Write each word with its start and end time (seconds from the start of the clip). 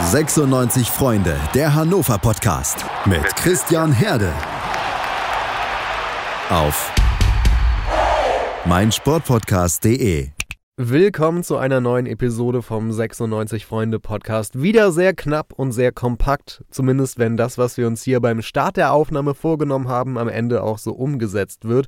96 0.00 0.90
Freunde, 0.90 1.38
der 1.54 1.72
Hannover 1.72 2.18
Podcast 2.18 2.84
mit 3.06 3.24
Christian 3.36 3.92
Herde. 3.92 4.32
Auf 6.50 6.92
meinsportpodcast.de. 8.64 10.30
Willkommen 10.76 11.44
zu 11.44 11.56
einer 11.58 11.80
neuen 11.80 12.06
Episode 12.06 12.62
vom 12.62 12.90
96 12.90 13.66
Freunde 13.66 14.00
Podcast. 14.00 14.60
Wieder 14.60 14.90
sehr 14.90 15.14
knapp 15.14 15.52
und 15.52 15.70
sehr 15.70 15.92
kompakt, 15.92 16.64
zumindest 16.70 17.20
wenn 17.20 17.36
das, 17.36 17.56
was 17.56 17.76
wir 17.76 17.86
uns 17.86 18.02
hier 18.02 18.18
beim 18.20 18.42
Start 18.42 18.76
der 18.76 18.92
Aufnahme 18.92 19.34
vorgenommen 19.34 19.86
haben, 19.86 20.18
am 20.18 20.28
Ende 20.28 20.64
auch 20.64 20.78
so 20.78 20.90
umgesetzt 20.90 21.68
wird. 21.68 21.86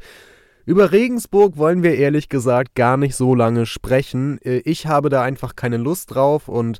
Über 0.64 0.92
Regensburg 0.92 1.56
wollen 1.56 1.82
wir 1.82 1.96
ehrlich 1.96 2.28
gesagt 2.28 2.76
gar 2.76 2.96
nicht 2.96 3.16
so 3.16 3.34
lange 3.34 3.66
sprechen. 3.66 4.40
Äh, 4.42 4.58
ich 4.58 4.86
habe 4.86 5.08
da 5.08 5.22
einfach 5.22 5.56
keine 5.56 5.76
Lust 5.76 6.14
drauf 6.14 6.48
und 6.48 6.78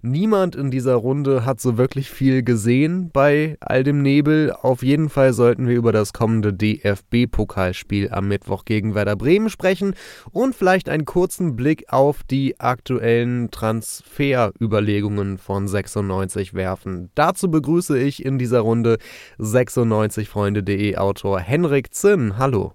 Niemand 0.00 0.54
in 0.54 0.70
dieser 0.70 0.94
Runde 0.94 1.44
hat 1.44 1.60
so 1.60 1.76
wirklich 1.76 2.08
viel 2.08 2.44
gesehen 2.44 3.10
bei 3.12 3.56
all 3.60 3.82
dem 3.82 4.00
Nebel. 4.00 4.52
Auf 4.52 4.84
jeden 4.84 5.08
Fall 5.08 5.32
sollten 5.32 5.66
wir 5.66 5.74
über 5.74 5.90
das 5.90 6.12
kommende 6.12 6.52
DFB-Pokalspiel 6.52 8.10
am 8.12 8.28
Mittwoch 8.28 8.64
gegen 8.64 8.94
Werder 8.94 9.16
Bremen 9.16 9.50
sprechen 9.50 9.94
und 10.30 10.54
vielleicht 10.54 10.88
einen 10.88 11.04
kurzen 11.04 11.56
Blick 11.56 11.92
auf 11.92 12.22
die 12.22 12.60
aktuellen 12.60 13.50
Transferüberlegungen 13.50 15.36
von 15.36 15.66
96 15.66 16.54
werfen. 16.54 17.10
Dazu 17.16 17.50
begrüße 17.50 17.98
ich 17.98 18.24
in 18.24 18.38
dieser 18.38 18.60
Runde 18.60 18.98
96freunde.de 19.38 20.96
Autor 20.96 21.40
Henrik 21.40 21.92
Zinn. 21.92 22.38
Hallo. 22.38 22.72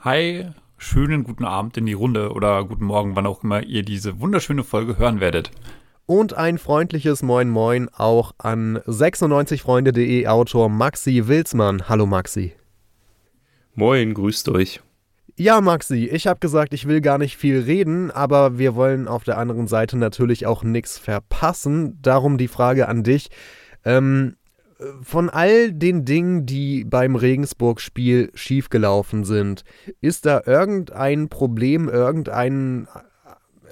Hi, 0.00 0.46
schönen 0.76 1.22
guten 1.22 1.44
Abend 1.44 1.76
in 1.76 1.86
die 1.86 1.92
Runde 1.92 2.32
oder 2.32 2.64
guten 2.64 2.84
Morgen, 2.84 3.14
wann 3.14 3.26
auch 3.26 3.44
immer 3.44 3.62
ihr 3.62 3.84
diese 3.84 4.20
wunderschöne 4.20 4.64
Folge 4.64 4.98
hören 4.98 5.20
werdet. 5.20 5.52
Und 6.06 6.34
ein 6.34 6.58
freundliches 6.58 7.22
Moin 7.22 7.48
Moin 7.48 7.88
auch 7.88 8.32
an 8.36 8.78
96freunde.de 8.80 10.26
Autor 10.26 10.68
Maxi 10.68 11.28
Wilsmann. 11.28 11.88
Hallo 11.88 12.04
Maxi. 12.04 12.52
Moin, 13.74 14.12
grüßt 14.12 14.50
euch. 14.50 14.82
Ja, 15.36 15.62
Maxi, 15.62 16.06
ich 16.06 16.26
habe 16.26 16.40
gesagt, 16.40 16.74
ich 16.74 16.86
will 16.86 17.00
gar 17.00 17.16
nicht 17.16 17.38
viel 17.38 17.58
reden, 17.58 18.10
aber 18.10 18.58
wir 18.58 18.74
wollen 18.74 19.08
auf 19.08 19.24
der 19.24 19.38
anderen 19.38 19.66
Seite 19.66 19.96
natürlich 19.96 20.44
auch 20.46 20.62
nichts 20.62 20.98
verpassen. 20.98 21.98
Darum 22.02 22.36
die 22.36 22.48
Frage 22.48 22.86
an 22.86 23.02
dich. 23.02 23.30
Ähm, 23.84 24.36
von 25.00 25.30
all 25.30 25.72
den 25.72 26.04
Dingen, 26.04 26.44
die 26.44 26.84
beim 26.84 27.16
Regensburg-Spiel 27.16 28.30
schiefgelaufen 28.34 29.24
sind, 29.24 29.64
ist 30.02 30.26
da 30.26 30.42
irgendein 30.44 31.30
Problem, 31.30 31.88
irgendein, 31.88 32.88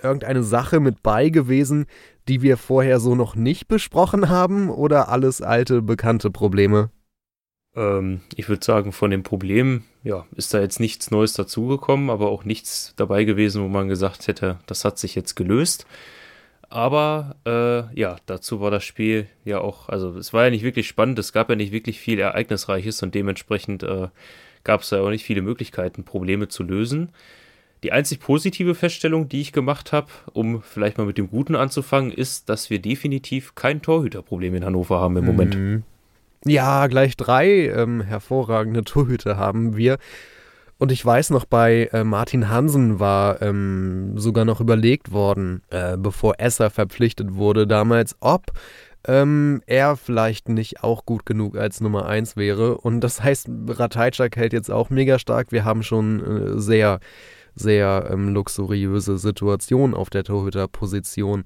irgendeine 0.03 0.43
Sache 0.43 0.81
mit 0.81 1.03
bei 1.03 1.29
gewesen, 1.29 1.87
die 2.29 2.43
wir 2.43 2.57
vorher 2.57 3.01
so 3.01 3.15
noch 3.15 3.35
nicht 3.35 3.69
besprochen 3.69 4.29
haben 4.29 4.71
oder 4.71 5.09
alles 5.09 5.43
alte, 5.43 5.83
bekannte 5.83 6.31
Probleme? 6.31 6.91
Ähm, 7.75 8.21
ich 8.37 8.49
würde 8.49 8.65
sagen, 8.65 8.93
von 8.93 9.11
den 9.11 9.23
Problemen, 9.23 9.85
ja, 10.03 10.27
ist 10.37 10.53
da 10.53 10.61
jetzt 10.61 10.81
nichts 10.81 11.11
Neues 11.11 11.33
dazugekommen, 11.35 12.11
aber 12.11 12.29
auch 12.29 12.45
nichts 12.45 12.95
dabei 12.97 13.25
gewesen, 13.25 13.63
wo 13.63 13.69
man 13.69 13.89
gesagt 13.89 14.29
hätte, 14.29 14.59
das 14.67 14.85
hat 14.85 14.99
sich 14.99 15.15
jetzt 15.15 15.35
gelöst. 15.35 15.87
Aber 16.69 17.37
äh, 17.45 18.01
ja, 18.01 18.17
dazu 18.25 18.61
war 18.61 18.71
das 18.71 18.85
Spiel 18.85 19.27
ja 19.45 19.61
auch, 19.61 19.91
also 19.91 20.17
es 20.17 20.33
war 20.33 20.45
ja 20.45 20.51
nicht 20.51 20.65
wirklich 20.65 20.89
spannend, 20.89 21.19
es 21.19 21.35
gab 21.35 21.51
ja 21.51 21.57
nicht 21.57 21.73
wirklich 21.73 22.01
viel 22.01 22.19
Ereignisreiches 22.19 23.03
und 23.03 23.15
dementsprechend 23.15 23.83
äh, 23.83 24.09
gab 24.65 24.81
es 24.81 24.91
ja 24.91 25.01
auch 25.01 25.11
nicht 25.11 25.25
viele 25.25 25.43
Möglichkeiten, 25.43 26.05
Probleme 26.05 26.49
zu 26.49 26.63
lösen. 26.63 27.11
Die 27.83 27.91
einzig 27.91 28.21
positive 28.21 28.75
Feststellung, 28.75 29.29
die 29.29 29.41
ich 29.41 29.53
gemacht 29.53 29.93
habe, 29.93 30.07
um 30.33 30.63
vielleicht 30.63 30.99
mal 30.99 31.07
mit 31.07 31.19
dem 31.19 31.29
Guten 31.29 31.57
anzufangen, 31.57 32.13
ist, 32.13 32.49
dass 32.49 32.71
wir 32.71 32.81
definitiv 32.81 33.55
kein 33.55 33.83
Torhüterproblem 33.83 34.55
in 34.55 34.65
Hannover 34.65 35.01
haben 35.01 35.17
im 35.17 35.25
Moment. 35.25 35.57
Mhm. 35.57 35.83
Ja, 36.45 36.87
gleich 36.87 37.17
drei 37.17 37.69
ähm, 37.69 38.01
hervorragende 38.01 38.85
Torhüter 38.85 39.37
haben 39.37 39.77
wir. 39.77 39.99
Und 40.79 40.91
ich 40.91 41.05
weiß 41.05 41.31
noch, 41.31 41.45
bei 41.45 41.89
äh, 41.93 42.03
Martin 42.03 42.49
Hansen 42.49 42.99
war 42.99 43.41
ähm, 43.41 44.19
sogar 44.19 44.45
noch 44.45 44.61
überlegt 44.61 45.13
worden, 45.13 45.63
äh, 45.71 45.97
bevor 45.97 46.35
Esser 46.39 46.71
verpflichtet 46.71 47.35
wurde 47.35 47.69
damals, 47.69 48.17
ob 48.19 48.47
ähm, 49.07 49.63
er 49.67 49.97
vielleicht 49.97 50.49
nicht 50.49 50.83
auch 50.83 51.05
gut 51.07 51.27
genug 51.27 51.57
als 51.57 51.81
Nummer 51.81 52.07
1 52.07 52.37
wäre. 52.37 52.79
Und 52.79 53.01
das 53.01 53.23
heißt, 53.23 53.49
Ratajczak 53.69 54.37
hält 54.37 54.53
jetzt 54.53 54.71
auch 54.71 54.91
mega 54.91 55.19
stark. 55.19 55.53
Wir 55.53 55.65
haben 55.65 55.83
schon 55.83 56.57
äh, 56.57 56.61
sehr 56.61 57.01
sehr 57.55 58.09
ähm, 58.11 58.29
luxuriöse 58.29 59.19
Situation 59.19 59.95
auf 59.95 60.11
der 60.11 60.25
Torhüterposition. 60.25 61.45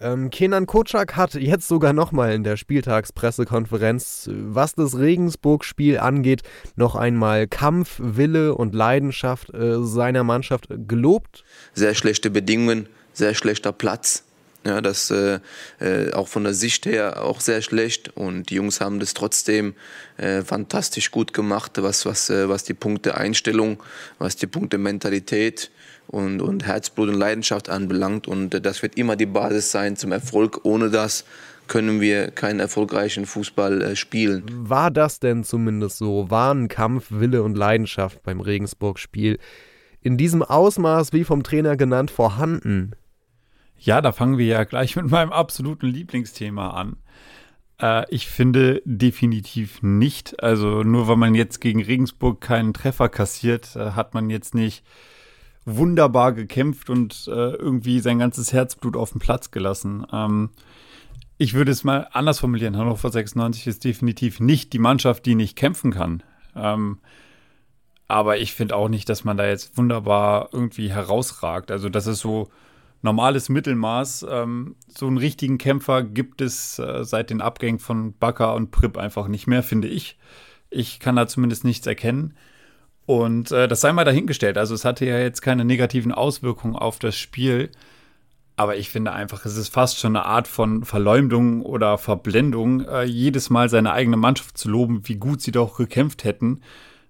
Ähm, 0.00 0.30
Kenan 0.30 0.66
Kocak 0.66 1.16
hat 1.16 1.34
jetzt 1.34 1.68
sogar 1.68 1.92
nochmal 1.92 2.32
in 2.32 2.42
der 2.42 2.56
Spieltagspressekonferenz, 2.56 4.28
was 4.32 4.74
das 4.74 4.98
Regensburg-Spiel 4.98 5.98
angeht, 5.98 6.42
noch 6.74 6.96
einmal 6.96 7.46
Kampf, 7.46 8.00
Wille 8.02 8.54
und 8.54 8.74
Leidenschaft 8.74 9.54
äh, 9.54 9.82
seiner 9.82 10.24
Mannschaft 10.24 10.66
gelobt. 10.88 11.44
Sehr 11.72 11.94
schlechte 11.94 12.30
Bedingungen, 12.30 12.88
sehr 13.12 13.34
schlechter 13.34 13.72
Platz. 13.72 14.24
Ja, 14.64 14.80
das 14.80 15.10
äh, 15.10 15.40
äh, 15.80 16.12
auch 16.12 16.28
von 16.28 16.44
der 16.44 16.54
Sicht 16.54 16.86
her 16.86 17.22
auch 17.24 17.40
sehr 17.40 17.62
schlecht 17.62 18.16
und 18.16 18.50
die 18.50 18.54
Jungs 18.54 18.80
haben 18.80 19.00
das 19.00 19.12
trotzdem 19.12 19.74
äh, 20.18 20.42
fantastisch 20.42 21.10
gut 21.10 21.32
gemacht, 21.32 21.72
was 21.82 22.06
was 22.06 22.30
äh, 22.30 22.48
was 22.48 22.62
die 22.62 22.74
Punkte 22.74 23.16
Einstellung, 23.16 23.82
was 24.18 24.36
die 24.36 24.46
Punkte 24.46 24.78
Mentalität 24.78 25.70
und 26.06 26.40
und 26.40 26.64
Herzblut 26.64 27.08
und 27.08 27.16
Leidenschaft 27.16 27.70
anbelangt 27.70 28.28
und 28.28 28.54
äh, 28.54 28.60
das 28.60 28.82
wird 28.82 28.96
immer 28.96 29.16
die 29.16 29.26
Basis 29.26 29.72
sein 29.72 29.96
zum 29.96 30.12
Erfolg. 30.12 30.60
Ohne 30.64 30.90
das 30.90 31.24
können 31.66 32.00
wir 32.00 32.30
keinen 32.30 32.60
erfolgreichen 32.60 33.26
Fußball 33.26 33.82
äh, 33.82 33.96
spielen. 33.96 34.44
War 34.52 34.90
das 34.90 35.18
denn 35.18 35.42
zumindest 35.42 35.98
so? 35.98 36.30
Waren 36.30 36.68
Kampf, 36.68 37.06
Wille 37.10 37.42
und 37.42 37.56
Leidenschaft 37.56 38.22
beim 38.22 38.40
Regensburg-Spiel 38.40 39.38
in 40.02 40.16
diesem 40.16 40.42
Ausmaß 40.42 41.12
wie 41.12 41.24
vom 41.24 41.42
Trainer 41.42 41.76
genannt 41.76 42.10
vorhanden? 42.10 42.92
Ja, 43.84 44.00
da 44.00 44.12
fangen 44.12 44.38
wir 44.38 44.46
ja 44.46 44.64
gleich 44.64 44.96
mit 44.96 45.10
meinem 45.10 45.32
absoluten 45.32 45.88
Lieblingsthema 45.88 46.70
an. 46.70 46.96
Äh, 47.80 48.04
ich 48.14 48.28
finde 48.28 48.80
definitiv 48.84 49.82
nicht. 49.82 50.42
Also 50.42 50.82
nur 50.82 51.08
weil 51.08 51.16
man 51.16 51.34
jetzt 51.34 51.60
gegen 51.60 51.82
Regensburg 51.82 52.40
keinen 52.40 52.74
Treffer 52.74 53.08
kassiert, 53.08 53.74
äh, 53.76 53.92
hat 53.92 54.14
man 54.14 54.30
jetzt 54.30 54.54
nicht 54.54 54.84
wunderbar 55.64 56.32
gekämpft 56.32 56.90
und 56.90 57.28
äh, 57.28 57.54
irgendwie 57.54 58.00
sein 58.00 58.18
ganzes 58.18 58.52
Herzblut 58.52 58.96
auf 58.96 59.12
den 59.12 59.20
Platz 59.20 59.50
gelassen. 59.50 60.06
Ähm, 60.12 60.50
ich 61.38 61.54
würde 61.54 61.72
es 61.72 61.82
mal 61.82 62.08
anders 62.12 62.38
formulieren. 62.38 62.76
Hannover 62.76 63.10
96 63.10 63.66
ist 63.66 63.84
definitiv 63.84 64.38
nicht 64.38 64.72
die 64.72 64.78
Mannschaft, 64.78 65.26
die 65.26 65.34
nicht 65.34 65.56
kämpfen 65.56 65.92
kann. 65.92 66.22
Ähm, 66.54 67.00
aber 68.06 68.38
ich 68.38 68.52
finde 68.52 68.76
auch 68.76 68.88
nicht, 68.88 69.08
dass 69.08 69.24
man 69.24 69.36
da 69.36 69.46
jetzt 69.46 69.76
wunderbar 69.76 70.50
irgendwie 70.52 70.92
herausragt. 70.92 71.70
Also 71.70 71.88
das 71.88 72.06
ist 72.06 72.20
so 72.20 72.50
normales 73.02 73.48
Mittelmaß. 73.48 74.26
Ähm, 74.28 74.76
so 74.88 75.06
einen 75.06 75.18
richtigen 75.18 75.58
Kämpfer 75.58 76.02
gibt 76.02 76.40
es 76.40 76.78
äh, 76.78 77.04
seit 77.04 77.30
den 77.30 77.40
Abgängen 77.40 77.78
von 77.78 78.14
Bakker 78.16 78.54
und 78.54 78.70
Pripp 78.70 78.96
einfach 78.96 79.28
nicht 79.28 79.46
mehr, 79.46 79.62
finde 79.62 79.88
ich. 79.88 80.18
Ich 80.70 81.00
kann 81.00 81.16
da 81.16 81.26
zumindest 81.26 81.64
nichts 81.64 81.86
erkennen. 81.86 82.34
Und 83.04 83.50
äh, 83.50 83.68
das 83.68 83.80
sei 83.80 83.92
mal 83.92 84.04
dahingestellt. 84.04 84.56
Also 84.56 84.74
es 84.74 84.84
hatte 84.84 85.04
ja 85.04 85.18
jetzt 85.18 85.42
keine 85.42 85.64
negativen 85.64 86.12
Auswirkungen 86.12 86.76
auf 86.76 86.98
das 86.98 87.16
Spiel. 87.16 87.70
Aber 88.56 88.76
ich 88.76 88.90
finde 88.90 89.12
einfach, 89.12 89.44
es 89.44 89.56
ist 89.56 89.68
fast 89.68 89.98
schon 89.98 90.14
eine 90.14 90.26
Art 90.26 90.46
von 90.46 90.84
Verleumdung 90.84 91.62
oder 91.62 91.98
Verblendung, 91.98 92.82
äh, 92.82 93.04
jedes 93.04 93.50
Mal 93.50 93.68
seine 93.68 93.92
eigene 93.92 94.16
Mannschaft 94.16 94.58
zu 94.58 94.68
loben, 94.68 95.08
wie 95.08 95.16
gut 95.16 95.40
sie 95.40 95.52
doch 95.52 95.76
gekämpft 95.76 96.24
hätten, 96.24 96.60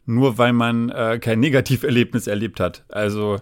nur 0.07 0.39
weil 0.39 0.53
man 0.53 0.89
äh, 0.91 1.19
kein 1.21 1.41
Negativerlebnis 1.41 2.27
erlebt 2.27 2.61
hat. 2.61 2.85
Also 2.89 3.41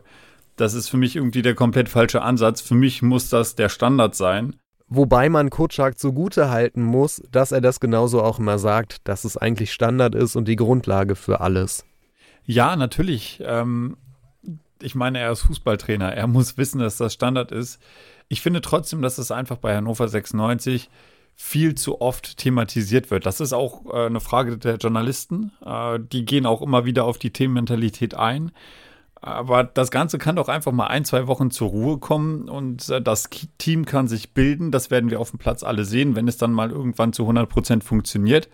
das 0.60 0.74
ist 0.74 0.88
für 0.88 0.96
mich 0.96 1.16
irgendwie 1.16 1.42
der 1.42 1.54
komplett 1.54 1.88
falsche 1.88 2.22
Ansatz. 2.22 2.60
Für 2.60 2.74
mich 2.74 3.02
muss 3.02 3.30
das 3.30 3.54
der 3.54 3.68
Standard 3.68 4.14
sein. 4.14 4.56
Wobei 4.88 5.28
man 5.28 5.50
Kutschak 5.50 5.98
zugute 5.98 6.50
halten 6.50 6.82
muss, 6.82 7.22
dass 7.30 7.52
er 7.52 7.60
das 7.60 7.78
genauso 7.78 8.22
auch 8.22 8.40
immer 8.40 8.58
sagt, 8.58 9.06
dass 9.08 9.24
es 9.24 9.36
eigentlich 9.36 9.72
Standard 9.72 10.14
ist 10.14 10.34
und 10.34 10.48
die 10.48 10.56
Grundlage 10.56 11.14
für 11.14 11.40
alles. 11.40 11.84
Ja, 12.44 12.74
natürlich. 12.74 13.40
Ähm, 13.44 13.96
ich 14.82 14.94
meine, 14.94 15.20
er 15.20 15.30
ist 15.30 15.42
Fußballtrainer. 15.42 16.12
Er 16.12 16.26
muss 16.26 16.58
wissen, 16.58 16.80
dass 16.80 16.96
das 16.96 17.14
Standard 17.14 17.52
ist. 17.52 17.80
Ich 18.28 18.40
finde 18.40 18.60
trotzdem, 18.60 19.00
dass 19.00 19.18
es 19.18 19.30
einfach 19.30 19.56
bei 19.56 19.76
Hannover 19.76 20.08
96 20.08 20.90
viel 21.36 21.74
zu 21.74 22.00
oft 22.00 22.36
thematisiert 22.36 23.10
wird. 23.10 23.26
Das 23.26 23.40
ist 23.40 23.52
auch 23.52 23.86
äh, 23.94 24.06
eine 24.06 24.20
Frage 24.20 24.58
der 24.58 24.76
Journalisten. 24.76 25.52
Äh, 25.64 26.00
die 26.00 26.24
gehen 26.24 26.46
auch 26.46 26.62
immer 26.62 26.84
wieder 26.84 27.04
auf 27.04 27.18
die 27.18 27.32
Themenmentalität 27.32 28.14
ein. 28.14 28.50
Aber 29.22 29.64
das 29.64 29.90
Ganze 29.90 30.16
kann 30.16 30.36
doch 30.36 30.48
einfach 30.48 30.72
mal 30.72 30.86
ein, 30.86 31.04
zwei 31.04 31.26
Wochen 31.26 31.50
zur 31.50 31.68
Ruhe 31.68 31.98
kommen 31.98 32.48
und 32.48 32.88
äh, 32.88 33.02
das 33.02 33.28
Team 33.58 33.84
kann 33.84 34.08
sich 34.08 34.32
bilden. 34.32 34.70
Das 34.70 34.90
werden 34.90 35.10
wir 35.10 35.20
auf 35.20 35.30
dem 35.30 35.38
Platz 35.38 35.62
alle 35.62 35.84
sehen, 35.84 36.16
wenn 36.16 36.26
es 36.26 36.38
dann 36.38 36.52
mal 36.52 36.70
irgendwann 36.70 37.12
zu 37.12 37.22
100 37.24 37.48
Prozent 37.48 37.84
funktioniert. 37.84 38.48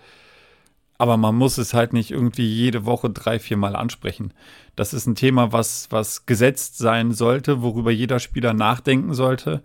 Aber 0.99 1.17
man 1.17 1.37
muss 1.37 1.59
es 1.59 1.75
halt 1.75 1.93
nicht 1.93 2.11
irgendwie 2.11 2.47
jede 2.47 2.85
Woche 2.87 3.11
drei, 3.11 3.39
vier 3.39 3.59
Mal 3.59 3.77
ansprechen. 3.77 4.33
Das 4.77 4.95
ist 4.95 5.07
ein 5.07 5.15
Thema, 5.15 5.53
was, 5.53 5.89
was 5.91 6.27
gesetzt 6.27 6.79
sein 6.79 7.13
sollte, 7.13 7.63
worüber 7.63 7.91
jeder 7.91 8.19
Spieler 8.19 8.55
nachdenken 8.55 9.15
sollte. 9.15 9.63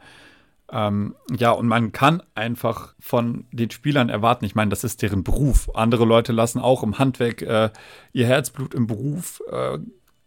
Ähm, 0.71 1.15
ja, 1.35 1.51
und 1.51 1.67
man 1.67 1.91
kann 1.91 2.21
einfach 2.35 2.95
von 2.99 3.45
den 3.51 3.71
Spielern 3.71 4.09
erwarten, 4.09 4.45
ich 4.45 4.55
meine, 4.55 4.69
das 4.69 4.83
ist 4.83 5.01
deren 5.01 5.23
Beruf. 5.23 5.69
Andere 5.73 6.05
Leute 6.05 6.31
lassen 6.31 6.59
auch 6.59 6.83
im 6.83 6.99
Handwerk 6.99 7.41
äh, 7.41 7.69
ihr 8.13 8.25
Herzblut 8.25 8.73
im 8.73 8.87
Beruf. 8.87 9.41
Äh, 9.51 9.79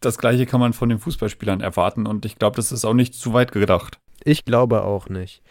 das 0.05 0.19
gleiche 0.19 0.47
kann 0.47 0.61
man 0.61 0.73
von 0.73 0.89
den 0.89 0.99
Fußballspielern 0.99 1.61
erwarten 1.61 2.07
und 2.07 2.25
ich 2.25 2.37
glaube, 2.37 2.57
das 2.57 2.73
ist 2.73 2.85
auch 2.85 2.95
nicht 2.95 3.15
zu 3.15 3.33
weit 3.33 3.53
gedacht. 3.53 3.99
Ich 4.25 4.45
glaube 4.45 4.85
auch 4.85 5.09
nicht. 5.09 5.43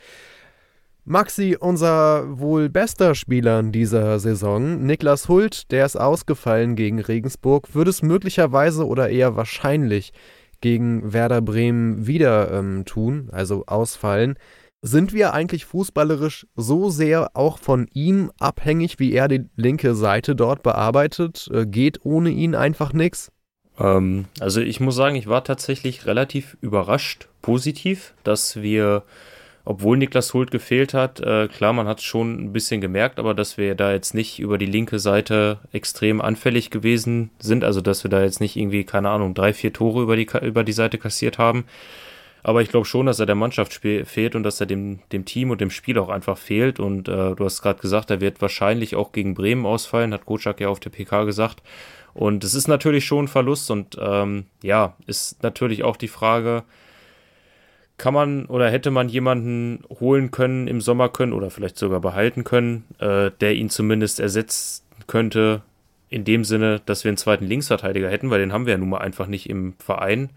Maxi, 1.06 1.58
unser 1.60 2.40
wohl 2.40 2.70
bester 2.70 3.14
Spieler 3.14 3.60
in 3.60 3.74
dieser 3.74 4.20
Saison, 4.20 4.86
Niklas 4.86 5.28
Hult, 5.28 5.70
der 5.70 5.86
ist 5.86 5.98
ausgefallen 5.98 6.78
gegen 6.78 7.02
Regensburg, 7.02 7.76
würde 7.76 7.90
es 7.90 8.02
möglicherweise 8.02 8.88
oder 8.88 9.10
eher 9.10 9.36
wahrscheinlich 9.36 10.14
gegen 10.62 11.12
Werder 11.12 11.42
Bremen 11.42 12.08
wieder 12.08 12.54
ähm, 12.54 12.86
tun, 12.86 13.28
also 13.34 13.66
ausfallen. 13.66 14.36
Sind 14.82 15.12
wir 15.12 15.34
eigentlich 15.34 15.66
fußballerisch 15.66 16.48
so 16.56 16.90
sehr 16.90 17.32
auch 17.34 17.58
von 17.58 17.88
ihm 17.94 18.32
abhängig, 18.40 18.98
wie 18.98 19.12
er 19.12 19.28
die 19.28 19.44
linke 19.58 19.96
Seite 19.96 20.38
dort 20.38 20.64
bearbeitet? 20.64 21.50
Äh, 21.54 21.66
geht 21.66 22.06
ohne 22.06 22.30
ihn 22.30 22.56
einfach 22.56 22.94
nichts? 22.94 23.33
Ähm, 23.80 24.26
also 24.40 24.62
ich 24.62 24.80
muss 24.80 24.96
sagen, 24.96 25.16
ich 25.16 25.28
war 25.28 25.44
tatsächlich 25.44 26.06
relativ 26.06 26.58
überrascht, 26.62 27.28
positiv, 27.42 28.14
dass 28.24 28.62
wir, 28.62 29.04
obwohl 29.66 29.98
Niklas 29.98 30.34
Hult 30.34 30.52
gefehlt 30.52 30.94
hat, 30.94 31.20
äh, 31.20 31.48
klar, 31.48 31.74
man 31.74 31.88
hat 31.88 32.00
es 32.00 32.04
schon 32.04 32.46
ein 32.46 32.54
bisschen 32.54 32.82
gemerkt, 32.82 33.20
aber 33.20 33.34
dass 33.34 33.58
wir 33.58 33.76
da 33.76 33.92
jetzt 33.92 34.14
nicht 34.14 34.40
über 34.40 34.58
die 34.58 34.66
linke 34.66 35.00
Seite 35.00 35.60
extrem 35.72 36.22
anfällig 36.22 36.70
gewesen 36.70 37.32
sind, 37.40 37.64
also 37.64 37.82
dass 37.82 38.04
wir 38.04 38.12
da 38.12 38.24
jetzt 38.24 38.42
nicht 38.42 38.56
irgendwie, 38.56 38.84
keine 38.84 39.10
Ahnung, 39.10 39.34
drei, 39.34 39.54
vier 39.54 39.74
Tore 39.74 40.02
über 40.02 40.16
die, 40.16 40.28
über 40.42 40.64
die 40.64 40.74
Seite 40.74 40.98
kassiert 40.98 41.38
haben. 41.38 41.66
Aber 42.44 42.62
ich 42.62 42.70
glaube 42.70 42.86
schon, 42.86 43.06
dass 43.06 43.20
er 43.20 43.26
der 43.26 43.36
Mannschaft 43.36 43.74
fehlt 43.74 44.36
und 44.36 44.44
dass 44.44 44.60
er 44.60 44.66
dem, 44.66 45.00
dem 45.14 45.24
Team 45.24 45.50
und 45.50 45.62
dem 45.62 45.72
Spiel 45.72 45.98
auch 45.98 46.10
einfach 46.10 46.38
fehlt. 46.38 46.80
Und 46.80 47.08
äh, 47.08 47.36
du 47.36 47.46
hast 47.46 47.62
gerade 47.62 47.80
gesagt, 47.80 48.12
er 48.12 48.20
wird 48.20 48.42
wahrscheinlich 48.42 48.96
auch 48.96 49.14
gegen 49.14 49.34
Bremen 49.34 49.66
ausfallen, 49.66 50.14
hat 50.14 50.26
Kocak 50.26 50.60
ja 50.60 50.68
auf 50.68 50.82
der 50.82 50.90
PK 50.90 51.24
gesagt. 51.24 51.64
Und 52.14 52.44
es 52.44 52.54
ist 52.54 52.68
natürlich 52.68 53.06
schon 53.06 53.26
ein 53.26 53.30
Verlust 53.30 53.72
und 53.72 53.98
ähm, 54.00 54.46
ja, 54.62 54.96
ist 55.08 55.42
natürlich 55.42 55.84
auch 55.84 55.96
die 55.96 56.10
Frage, 56.10 56.64
kann 57.98 58.14
man 58.14 58.46
oder 58.46 58.70
hätte 58.70 58.92
man 58.92 59.08
jemanden 59.08 59.84
holen 60.00 60.32
können 60.32 60.68
im 60.68 60.82
Sommer 60.82 61.10
können 61.10 61.34
oder 61.34 61.50
vielleicht 61.50 61.78
sogar 61.78 62.02
behalten 62.02 62.44
können, 62.44 62.84
äh, 63.00 63.32
der 63.40 63.56
ihn 63.56 63.70
zumindest 63.70 64.20
ersetzen 64.20 64.84
könnte, 65.08 65.62
in 66.10 66.24
dem 66.26 66.44
Sinne, 66.44 66.82
dass 66.86 67.04
wir 67.04 67.10
einen 67.10 67.18
zweiten 67.18 67.46
Linksverteidiger 67.46 68.10
hätten, 68.10 68.30
weil 68.30 68.40
den 68.40 68.54
haben 68.54 68.66
wir 68.66 68.74
ja 68.74 68.78
nun 68.78 68.90
mal 68.90 69.00
einfach 69.00 69.28
nicht 69.28 69.50
im 69.50 69.74
Verein. 69.80 70.30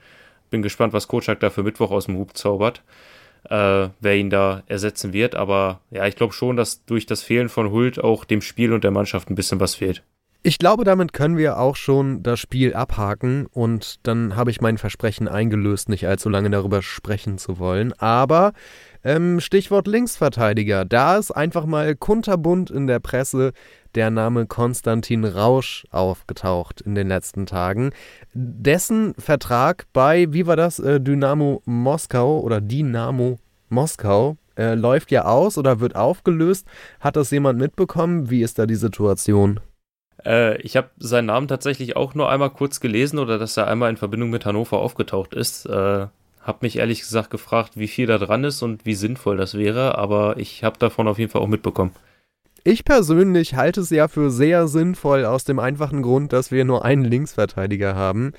Bin 0.50 0.62
gespannt, 0.62 0.92
was 0.92 1.08
Kocak 1.08 1.40
da 1.40 1.50
für 1.50 1.62
Mittwoch 1.62 1.90
aus 1.90 2.06
dem 2.06 2.18
Hub 2.18 2.36
zaubert, 2.36 2.82
äh, 3.48 3.88
wer 4.00 4.16
ihn 4.16 4.30
da 4.30 4.62
ersetzen 4.66 5.12
wird. 5.12 5.34
Aber 5.34 5.80
ja, 5.90 6.06
ich 6.06 6.16
glaube 6.16 6.32
schon, 6.32 6.56
dass 6.56 6.84
durch 6.84 7.06
das 7.06 7.22
Fehlen 7.22 7.48
von 7.48 7.70
Hult 7.70 8.02
auch 8.02 8.24
dem 8.24 8.40
Spiel 8.40 8.72
und 8.72 8.84
der 8.84 8.90
Mannschaft 8.90 9.30
ein 9.30 9.34
bisschen 9.34 9.60
was 9.60 9.74
fehlt. 9.74 10.02
Ich 10.46 10.58
glaube, 10.58 10.84
damit 10.84 11.12
können 11.12 11.36
wir 11.36 11.58
auch 11.58 11.74
schon 11.74 12.22
das 12.22 12.38
Spiel 12.38 12.72
abhaken 12.72 13.46
und 13.46 14.06
dann 14.06 14.36
habe 14.36 14.52
ich 14.52 14.60
mein 14.60 14.78
Versprechen 14.78 15.26
eingelöst, 15.26 15.88
nicht 15.88 16.06
allzu 16.06 16.28
lange 16.28 16.50
darüber 16.50 16.82
sprechen 16.82 17.36
zu 17.36 17.58
wollen. 17.58 17.92
Aber 17.94 18.52
ähm, 19.02 19.40
Stichwort 19.40 19.88
Linksverteidiger, 19.88 20.84
da 20.84 21.16
ist 21.16 21.32
einfach 21.32 21.66
mal 21.66 21.96
kunterbunt 21.96 22.70
in 22.70 22.86
der 22.86 23.00
Presse 23.00 23.54
der 23.96 24.10
Name 24.10 24.46
Konstantin 24.46 25.24
Rausch 25.24 25.86
aufgetaucht 25.90 26.82
in 26.82 26.94
den 26.94 27.08
letzten 27.08 27.46
Tagen. 27.46 27.90
Dessen 28.34 29.14
Vertrag 29.18 29.86
bei, 29.92 30.32
wie 30.32 30.46
war 30.46 30.56
das, 30.56 30.78
äh, 30.78 31.00
Dynamo 31.00 31.62
Moskau 31.64 32.40
oder 32.40 32.60
Dynamo 32.60 33.38
Moskau 33.70 34.36
äh, 34.56 34.74
läuft 34.74 35.10
ja 35.10 35.24
aus 35.24 35.58
oder 35.58 35.80
wird 35.80 35.96
aufgelöst. 35.96 36.66
Hat 37.00 37.16
das 37.16 37.30
jemand 37.30 37.58
mitbekommen? 37.58 38.30
Wie 38.30 38.42
ist 38.42 38.58
da 38.58 38.66
die 38.66 38.74
Situation? 38.74 39.60
Äh, 40.24 40.60
ich 40.60 40.76
habe 40.76 40.90
seinen 40.98 41.26
Namen 41.26 41.48
tatsächlich 41.48 41.96
auch 41.96 42.14
nur 42.14 42.30
einmal 42.30 42.50
kurz 42.50 42.80
gelesen 42.80 43.18
oder 43.18 43.38
dass 43.38 43.56
er 43.56 43.66
einmal 43.66 43.90
in 43.90 43.96
Verbindung 43.96 44.30
mit 44.30 44.44
Hannover 44.44 44.78
aufgetaucht 44.78 45.34
ist. 45.34 45.66
Äh, 45.66 46.06
habe 46.42 46.58
mich 46.60 46.78
ehrlich 46.78 47.00
gesagt 47.00 47.30
gefragt, 47.30 47.72
wie 47.74 47.88
viel 47.88 48.06
da 48.06 48.18
dran 48.18 48.44
ist 48.44 48.62
und 48.62 48.86
wie 48.86 48.94
sinnvoll 48.94 49.36
das 49.36 49.54
wäre, 49.54 49.98
aber 49.98 50.36
ich 50.36 50.62
habe 50.62 50.78
davon 50.78 51.08
auf 51.08 51.18
jeden 51.18 51.30
Fall 51.30 51.42
auch 51.42 51.48
mitbekommen. 51.48 51.92
Ich 52.66 52.84
persönlich 52.84 53.54
halte 53.54 53.80
es 53.80 53.90
ja 53.90 54.08
für 54.08 54.28
sehr 54.28 54.66
sinnvoll 54.66 55.24
aus 55.24 55.44
dem 55.44 55.60
einfachen 55.60 56.02
Grund, 56.02 56.32
dass 56.32 56.50
wir 56.50 56.64
nur 56.64 56.84
einen 56.84 57.04
Linksverteidiger 57.04 57.94
haben. 57.94 58.32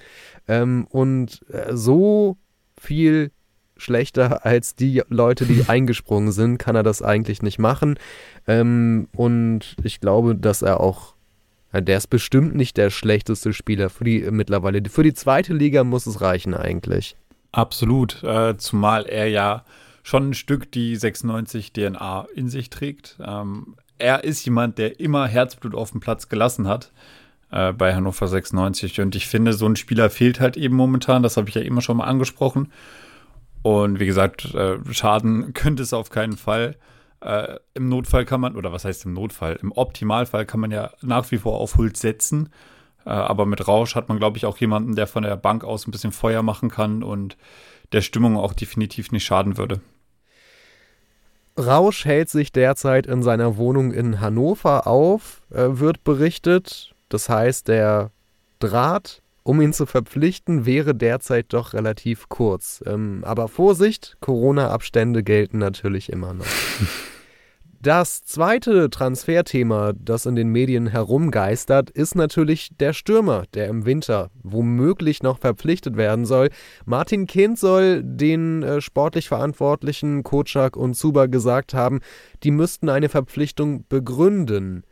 Ähm, 0.49 0.85
und 0.89 1.45
äh, 1.49 1.73
so 1.77 2.35
viel 2.77 3.31
schlechter 3.77 4.45
als 4.45 4.75
die 4.75 5.01
Leute, 5.07 5.45
die 5.45 5.63
eingesprungen 5.69 6.33
sind, 6.33 6.57
kann 6.57 6.75
er 6.75 6.83
das 6.83 7.01
eigentlich 7.01 7.41
nicht 7.41 7.57
machen. 7.57 7.97
Ähm, 8.47 9.07
und 9.15 9.77
ich 9.83 10.01
glaube, 10.01 10.35
dass 10.35 10.61
er 10.61 10.81
auch, 10.81 11.15
äh, 11.71 11.81
der 11.81 11.95
ist 11.95 12.07
bestimmt 12.07 12.53
nicht 12.53 12.75
der 12.75 12.89
schlechteste 12.89 13.53
Spieler 13.53 13.89
für 13.89 14.03
die 14.03 14.23
äh, 14.23 14.31
mittlerweile. 14.31 14.81
Für 14.89 15.03
die 15.03 15.13
zweite 15.13 15.53
Liga 15.53 15.85
muss 15.85 16.05
es 16.05 16.19
reichen 16.19 16.53
eigentlich. 16.53 17.15
Absolut, 17.53 18.21
äh, 18.23 18.57
zumal 18.57 19.05
er 19.05 19.29
ja 19.29 19.63
schon 20.03 20.31
ein 20.31 20.33
Stück 20.33 20.69
die 20.69 20.97
96 20.97 21.71
DNA 21.71 22.27
in 22.35 22.49
sich 22.49 22.69
trägt. 22.69 23.17
Ähm, 23.25 23.77
er 23.99 24.23
ist 24.23 24.45
jemand, 24.45 24.77
der 24.77 24.99
immer 24.99 25.27
Herzblut 25.27 25.75
auf 25.75 25.91
dem 25.91 25.99
Platz 25.99 26.29
gelassen 26.29 26.67
hat 26.67 26.91
äh, 27.51 27.73
bei 27.73 27.93
Hannover 27.93 28.27
96. 28.27 29.01
Und 29.01 29.15
ich 29.15 29.27
finde, 29.27 29.53
so 29.53 29.67
ein 29.67 29.75
Spieler 29.75 30.09
fehlt 30.09 30.39
halt 30.39 30.57
eben 30.57 30.75
momentan. 30.75 31.23
Das 31.23 31.37
habe 31.37 31.49
ich 31.49 31.55
ja 31.55 31.61
immer 31.61 31.81
schon 31.81 31.97
mal 31.97 32.05
angesprochen. 32.05 32.71
Und 33.61 33.99
wie 33.99 34.05
gesagt, 34.05 34.53
äh, 34.53 34.77
Schaden 34.91 35.53
könnte 35.53 35.83
es 35.83 35.93
auf 35.93 36.09
keinen 36.09 36.37
Fall. 36.37 36.75
Äh, 37.21 37.55
Im 37.73 37.89
Notfall 37.89 38.25
kann 38.25 38.41
man, 38.41 38.55
oder 38.55 38.71
was 38.71 38.85
heißt 38.85 39.05
im 39.05 39.13
Notfall? 39.13 39.57
Im 39.61 39.71
Optimalfall 39.71 40.45
kann 40.45 40.59
man 40.59 40.71
ja 40.71 40.91
nach 41.01 41.31
wie 41.31 41.37
vor 41.37 41.59
auf 41.59 41.77
Hult 41.77 41.97
setzen. 41.97 42.49
Äh, 43.05 43.09
aber 43.09 43.45
mit 43.45 43.67
Rausch 43.67 43.95
hat 43.95 44.09
man, 44.09 44.19
glaube 44.19 44.37
ich, 44.37 44.45
auch 44.45 44.57
jemanden, 44.57 44.95
der 44.95 45.07
von 45.07 45.23
der 45.23 45.35
Bank 45.35 45.63
aus 45.63 45.87
ein 45.87 45.91
bisschen 45.91 46.11
Feuer 46.11 46.43
machen 46.43 46.69
kann 46.69 47.03
und 47.03 47.37
der 47.93 48.01
Stimmung 48.01 48.37
auch 48.37 48.53
definitiv 48.53 49.11
nicht 49.11 49.25
schaden 49.25 49.57
würde. 49.57 49.81
Rausch 51.57 52.05
hält 52.05 52.29
sich 52.29 52.51
derzeit 52.51 53.07
in 53.07 53.23
seiner 53.23 53.57
Wohnung 53.57 53.91
in 53.91 54.21
Hannover 54.21 54.85
auf, 54.85 55.41
äh, 55.49 55.67
wird 55.71 56.03
berichtet. 56.03 56.93
Das 57.09 57.29
heißt, 57.29 57.67
der 57.67 58.11
Draht, 58.59 59.21
um 59.43 59.61
ihn 59.61 59.73
zu 59.73 59.85
verpflichten, 59.85 60.65
wäre 60.65 60.93
derzeit 60.93 61.47
doch 61.53 61.73
relativ 61.73 62.29
kurz. 62.29 62.83
Ähm, 62.85 63.23
aber 63.23 63.47
Vorsicht, 63.47 64.17
Corona-Abstände 64.19 65.23
gelten 65.23 65.57
natürlich 65.57 66.11
immer 66.11 66.33
noch. 66.33 66.45
Das 67.79 68.23
zweite 68.23 68.89
Transferthema, 68.89 69.93
das 69.93 70.25
in 70.25 70.35
den 70.35 70.49
Medien 70.49 70.87
herumgeistert, 70.87 71.91
ist 71.91 72.15
natürlich 72.15 72.69
der 72.79 72.91
Stürmer, 72.91 73.43
der 73.53 73.67
im 73.67 73.85
Winter 73.85 74.31
womöglich 74.41 75.21
noch 75.21 75.37
verpflichtet 75.37 75.95
werden 75.95 76.25
soll. 76.25 76.49
Martin 76.85 77.27
Kind 77.27 77.59
soll 77.59 78.01
den 78.03 78.63
äh, 78.63 78.81
sportlich 78.81 79.27
Verantwortlichen 79.27 80.23
Kotschak 80.23 80.75
und 80.75 80.95
Zuba 80.95 81.27
gesagt 81.27 81.75
haben, 81.75 81.99
die 82.43 82.51
müssten 82.51 82.89
eine 82.89 83.09
Verpflichtung 83.09 83.85
begründen. 83.87 84.83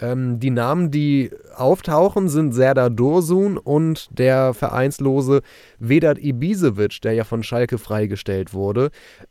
Ähm, 0.00 0.38
die 0.38 0.50
Namen, 0.50 0.92
die 0.92 1.32
auftauchen, 1.56 2.28
sind 2.28 2.52
Serdar 2.52 2.90
Dursun 2.90 3.58
und 3.58 4.08
der 4.12 4.54
Vereinslose 4.54 5.42
Vedat 5.80 6.18
Ibisevic, 6.18 7.00
der 7.02 7.14
ja 7.14 7.24
von 7.24 7.42
Schalke 7.42 7.78
freigestellt 7.78 8.54
wurde. 8.54 8.90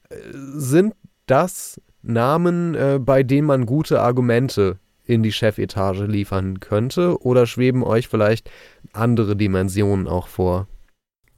Äh, 0.10 0.16
sind 0.34 0.94
das 1.26 1.80
Namen, 2.08 2.76
äh, 2.76 3.00
bei 3.00 3.24
denen 3.24 3.48
man 3.48 3.66
gute 3.66 4.02
Argumente 4.02 4.80
in 5.06 5.24
die 5.24 5.32
Chefetage 5.32 6.06
liefern 6.06 6.60
könnte? 6.60 7.22
Oder 7.22 7.46
schweben 7.46 7.84
euch 7.84 8.08
vielleicht 8.08 8.50
andere 8.94 9.36
Dimensionen 9.36 10.08
auch 10.08 10.28
vor? 10.28 10.68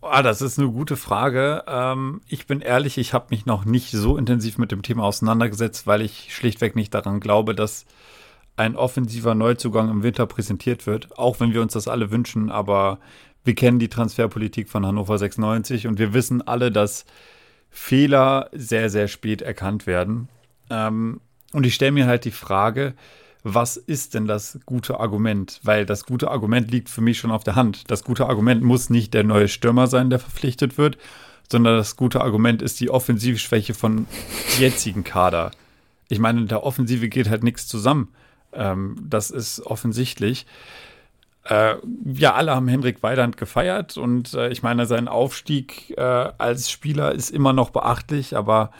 Ah, 0.02 0.24
das 0.24 0.42
ist 0.42 0.58
eine 0.58 0.72
gute 0.72 0.96
Frage. 0.96 1.64
Ähm, 1.68 2.22
ich 2.28 2.48
bin 2.48 2.62
ehrlich, 2.62 2.98
ich 2.98 3.14
habe 3.14 3.28
mich 3.32 3.46
noch 3.46 3.66
nicht 3.66 3.92
so 3.92 4.18
intensiv 4.18 4.58
mit 4.58 4.72
dem 4.72 4.82
Thema 4.82 5.04
auseinandergesetzt, 5.04 5.88
weil 5.88 6.02
ich 6.02 6.34
schlichtweg 6.34 6.76
nicht 6.76 6.94
daran 6.94 7.20
glaube, 7.20 7.54
dass 7.54 7.86
ein 8.56 8.76
offensiver 8.76 9.36
Neuzugang 9.36 9.90
im 9.90 10.04
Winter 10.04 10.26
präsentiert 10.26 10.88
wird, 10.88 11.18
auch 11.18 11.40
wenn 11.40 11.54
wir 11.54 11.62
uns 11.62 11.74
das 11.74 11.88
alle 11.88 12.12
wünschen. 12.12 12.50
Aber 12.50 13.00
wir 13.44 13.56
kennen 13.56 13.80
die 13.80 13.90
Transferpolitik 13.90 14.70
von 14.70 14.86
Hannover 14.86 15.18
96 15.18 15.88
und 15.88 16.00
wir 16.00 16.14
wissen 16.14 16.42
alle, 16.42 16.72
dass 16.72 17.06
Fehler 17.70 18.50
sehr, 18.54 18.90
sehr 18.90 19.08
spät 19.08 19.42
erkannt 19.42 19.86
werden. 19.86 20.30
Ähm, 20.70 21.22
und 21.54 21.66
ich 21.66 21.76
stelle 21.76 21.92
mir 21.92 22.08
halt 22.08 22.26
die 22.26 22.32
Frage, 22.32 22.94
was 23.44 23.78
ist 23.78 24.14
denn 24.14 24.28
das 24.28 24.60
gute 24.66 25.00
Argument? 25.00 25.60
Weil 25.64 25.86
das 25.86 26.06
gute 26.06 26.30
Argument 26.30 26.70
liegt 26.72 26.90
für 26.90 27.02
mich 27.02 27.18
schon 27.18 27.32
auf 27.32 27.44
der 27.44 27.56
Hand. 27.56 27.90
Das 27.90 28.04
gute 28.04 28.28
Argument 28.28 28.62
muss 28.64 28.90
nicht 28.90 29.14
der 29.14 29.24
neue 29.24 29.48
Stürmer 29.48 29.88
sein, 29.88 30.10
der 30.10 30.20
verpflichtet 30.20 30.78
wird, 30.78 30.98
sondern 31.50 31.78
das 31.78 31.96
gute 31.96 32.22
Argument 32.22 32.62
ist 32.62 32.80
die 32.80 32.90
Offensivschwäche 32.90 33.74
von 33.74 34.08
jetzigen 34.60 35.04
Kader. 35.04 35.52
Ich 36.10 36.20
meine, 36.20 36.42
in 36.42 36.48
der 36.48 36.64
Offensive 36.64 37.08
geht 37.08 37.30
halt 37.30 37.44
nichts 37.44 37.68
zusammen. 37.68 38.10
Ähm, 38.52 38.98
das 39.08 39.32
ist 39.32 39.62
offensichtlich. 39.62 40.46
Äh, 41.46 41.76
ja, 42.06 42.34
alle 42.34 42.54
haben 42.54 42.68
Henrik 42.68 43.02
Weidand 43.02 43.38
gefeiert 43.38 43.98
und 43.98 44.34
äh, 44.34 44.50
ich 44.50 44.62
meine, 44.62 44.86
sein 44.86 45.08
Aufstieg 45.08 45.98
äh, 45.98 46.02
als 46.02 46.70
Spieler 46.70 47.14
ist 47.14 47.30
immer 47.30 47.54
noch 47.54 47.70
beachtlich, 47.70 48.36
aber 48.36 48.72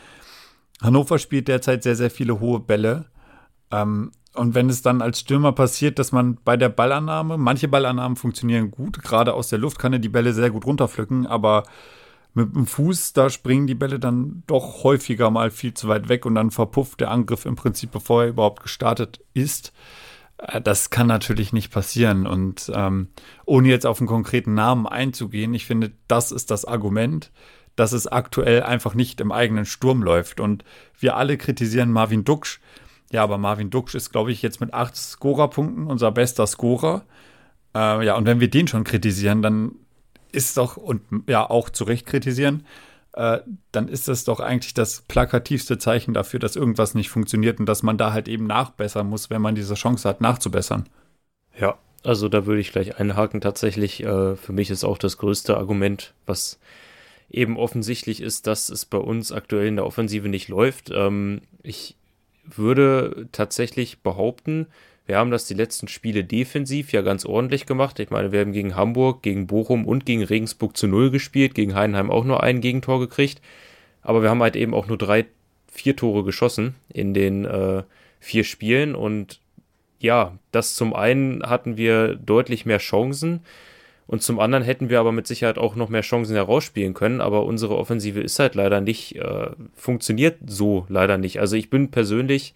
Hannover 0.82 1.18
spielt 1.18 1.48
derzeit 1.48 1.82
sehr, 1.82 1.96
sehr 1.96 2.10
viele 2.10 2.40
hohe 2.40 2.60
Bälle. 2.60 3.06
Ähm, 3.70 4.12
und 4.34 4.54
wenn 4.54 4.70
es 4.70 4.82
dann 4.82 5.02
als 5.02 5.20
Stürmer 5.20 5.52
passiert, 5.52 5.98
dass 5.98 6.12
man 6.12 6.38
bei 6.44 6.56
der 6.56 6.68
Ballannahme, 6.68 7.36
manche 7.36 7.68
Ballannahmen 7.68 8.16
funktionieren 8.16 8.70
gut, 8.70 9.02
gerade 9.02 9.34
aus 9.34 9.48
der 9.48 9.58
Luft 9.58 9.78
kann 9.78 9.92
er 9.92 9.98
die 9.98 10.08
Bälle 10.08 10.32
sehr 10.32 10.50
gut 10.50 10.66
runterpflücken, 10.66 11.26
aber 11.26 11.64
mit 12.32 12.54
dem 12.54 12.66
Fuß, 12.66 13.12
da 13.12 13.28
springen 13.28 13.66
die 13.66 13.74
Bälle 13.74 13.98
dann 13.98 14.44
doch 14.46 14.84
häufiger 14.84 15.30
mal 15.30 15.50
viel 15.50 15.74
zu 15.74 15.88
weit 15.88 16.08
weg 16.08 16.26
und 16.26 16.36
dann 16.36 16.52
verpufft 16.52 17.00
der 17.00 17.10
Angriff 17.10 17.44
im 17.44 17.56
Prinzip, 17.56 17.90
bevor 17.90 18.22
er 18.22 18.28
überhaupt 18.28 18.62
gestartet 18.62 19.20
ist. 19.34 19.72
Äh, 20.38 20.60
das 20.60 20.90
kann 20.90 21.08
natürlich 21.08 21.52
nicht 21.52 21.72
passieren. 21.72 22.28
Und 22.28 22.70
ähm, 22.72 23.08
ohne 23.46 23.68
jetzt 23.68 23.86
auf 23.86 24.00
einen 24.00 24.06
konkreten 24.06 24.54
Namen 24.54 24.86
einzugehen, 24.86 25.54
ich 25.54 25.66
finde, 25.66 25.92
das 26.06 26.30
ist 26.30 26.52
das 26.52 26.64
Argument, 26.64 27.32
dass 27.76 27.92
es 27.92 28.06
aktuell 28.06 28.62
einfach 28.62 28.94
nicht 28.94 29.20
im 29.20 29.32
eigenen 29.32 29.64
Sturm 29.64 30.02
läuft. 30.02 30.40
Und 30.40 30.64
wir 30.98 31.16
alle 31.16 31.36
kritisieren 31.36 31.92
Marvin 31.92 32.24
Duksch, 32.24 32.60
ja, 33.12 33.22
aber 33.24 33.38
Marvin 33.38 33.70
Duksch 33.70 33.94
ist, 33.94 34.10
glaube 34.12 34.30
ich, 34.32 34.40
jetzt 34.42 34.60
mit 34.60 34.72
acht 34.72 34.96
Scorerpunkten 34.96 35.86
unser 35.86 36.12
bester 36.12 36.46
Scorer. 36.46 37.04
Äh, 37.74 38.06
ja, 38.06 38.16
und 38.16 38.26
wenn 38.26 38.40
wir 38.40 38.50
den 38.50 38.68
schon 38.68 38.84
kritisieren, 38.84 39.42
dann 39.42 39.72
ist 40.32 40.56
doch, 40.56 40.76
und 40.76 41.02
ja, 41.28 41.48
auch 41.48 41.70
zu 41.70 41.84
Recht 41.84 42.06
kritisieren, 42.06 42.64
äh, 43.14 43.40
dann 43.72 43.88
ist 43.88 44.06
das 44.06 44.24
doch 44.24 44.38
eigentlich 44.38 44.74
das 44.74 45.02
plakativste 45.02 45.78
Zeichen 45.78 46.14
dafür, 46.14 46.38
dass 46.38 46.54
irgendwas 46.54 46.94
nicht 46.94 47.10
funktioniert 47.10 47.58
und 47.58 47.66
dass 47.66 47.82
man 47.82 47.98
da 47.98 48.12
halt 48.12 48.28
eben 48.28 48.46
nachbessern 48.46 49.08
muss, 49.08 49.30
wenn 49.30 49.42
man 49.42 49.56
diese 49.56 49.74
Chance 49.74 50.08
hat, 50.08 50.20
nachzubessern. 50.20 50.88
Ja, 51.58 51.78
also 52.04 52.28
da 52.28 52.46
würde 52.46 52.60
ich 52.60 52.70
gleich 52.70 52.98
einhaken. 53.00 53.40
Tatsächlich, 53.40 54.04
äh, 54.04 54.36
für 54.36 54.52
mich 54.52 54.70
ist 54.70 54.84
auch 54.84 54.98
das 54.98 55.18
größte 55.18 55.56
Argument, 55.56 56.14
was 56.26 56.60
eben 57.30 57.56
offensichtlich 57.56 58.20
ist, 58.20 58.46
dass 58.46 58.68
es 58.68 58.84
bei 58.84 58.98
uns 58.98 59.32
aktuell 59.32 59.68
in 59.68 59.76
der 59.76 59.86
Offensive 59.86 60.28
nicht 60.28 60.48
läuft. 60.48 60.90
Ähm, 60.92 61.42
ich 61.62 61.96
würde 62.44 63.28
tatsächlich 63.32 64.00
behaupten, 64.00 64.66
wir 65.06 65.18
haben 65.18 65.32
das 65.32 65.46
die 65.46 65.54
letzten 65.54 65.88
Spiele 65.88 66.22
defensiv 66.22 66.92
ja 66.92 67.02
ganz 67.02 67.24
ordentlich 67.24 67.66
gemacht. 67.66 67.98
Ich 67.98 68.10
meine, 68.10 68.30
wir 68.30 68.40
haben 68.40 68.52
gegen 68.52 68.76
Hamburg, 68.76 69.22
gegen 69.22 69.48
Bochum 69.48 69.84
und 69.84 70.06
gegen 70.06 70.22
Regensburg 70.22 70.76
zu 70.76 70.86
Null 70.86 71.10
gespielt, 71.10 71.56
gegen 71.56 71.74
Heidenheim 71.74 72.12
auch 72.12 72.24
nur 72.24 72.44
ein 72.44 72.60
Gegentor 72.60 73.00
gekriegt. 73.00 73.40
Aber 74.02 74.22
wir 74.22 74.30
haben 74.30 74.42
halt 74.42 74.54
eben 74.54 74.72
auch 74.72 74.86
nur 74.86 74.98
drei, 74.98 75.26
vier 75.66 75.96
Tore 75.96 76.22
geschossen 76.22 76.76
in 76.92 77.12
den 77.12 77.44
äh, 77.44 77.82
vier 78.20 78.44
Spielen. 78.44 78.94
Und 78.94 79.40
ja, 79.98 80.38
das 80.52 80.76
zum 80.76 80.94
einen 80.94 81.42
hatten 81.42 81.76
wir 81.76 82.14
deutlich 82.14 82.64
mehr 82.64 82.78
Chancen. 82.78 83.40
Und 84.10 84.24
zum 84.24 84.40
anderen 84.40 84.64
hätten 84.64 84.90
wir 84.90 84.98
aber 84.98 85.12
mit 85.12 85.28
Sicherheit 85.28 85.56
auch 85.56 85.76
noch 85.76 85.88
mehr 85.88 86.00
Chancen 86.00 86.34
herausspielen 86.34 86.94
können, 86.94 87.20
aber 87.20 87.44
unsere 87.44 87.78
Offensive 87.78 88.20
ist 88.20 88.40
halt 88.40 88.56
leider 88.56 88.80
nicht, 88.80 89.14
äh, 89.14 89.50
funktioniert 89.76 90.38
so 90.48 90.84
leider 90.88 91.16
nicht. 91.16 91.38
Also 91.38 91.54
ich 91.54 91.70
bin 91.70 91.92
persönlich, 91.92 92.52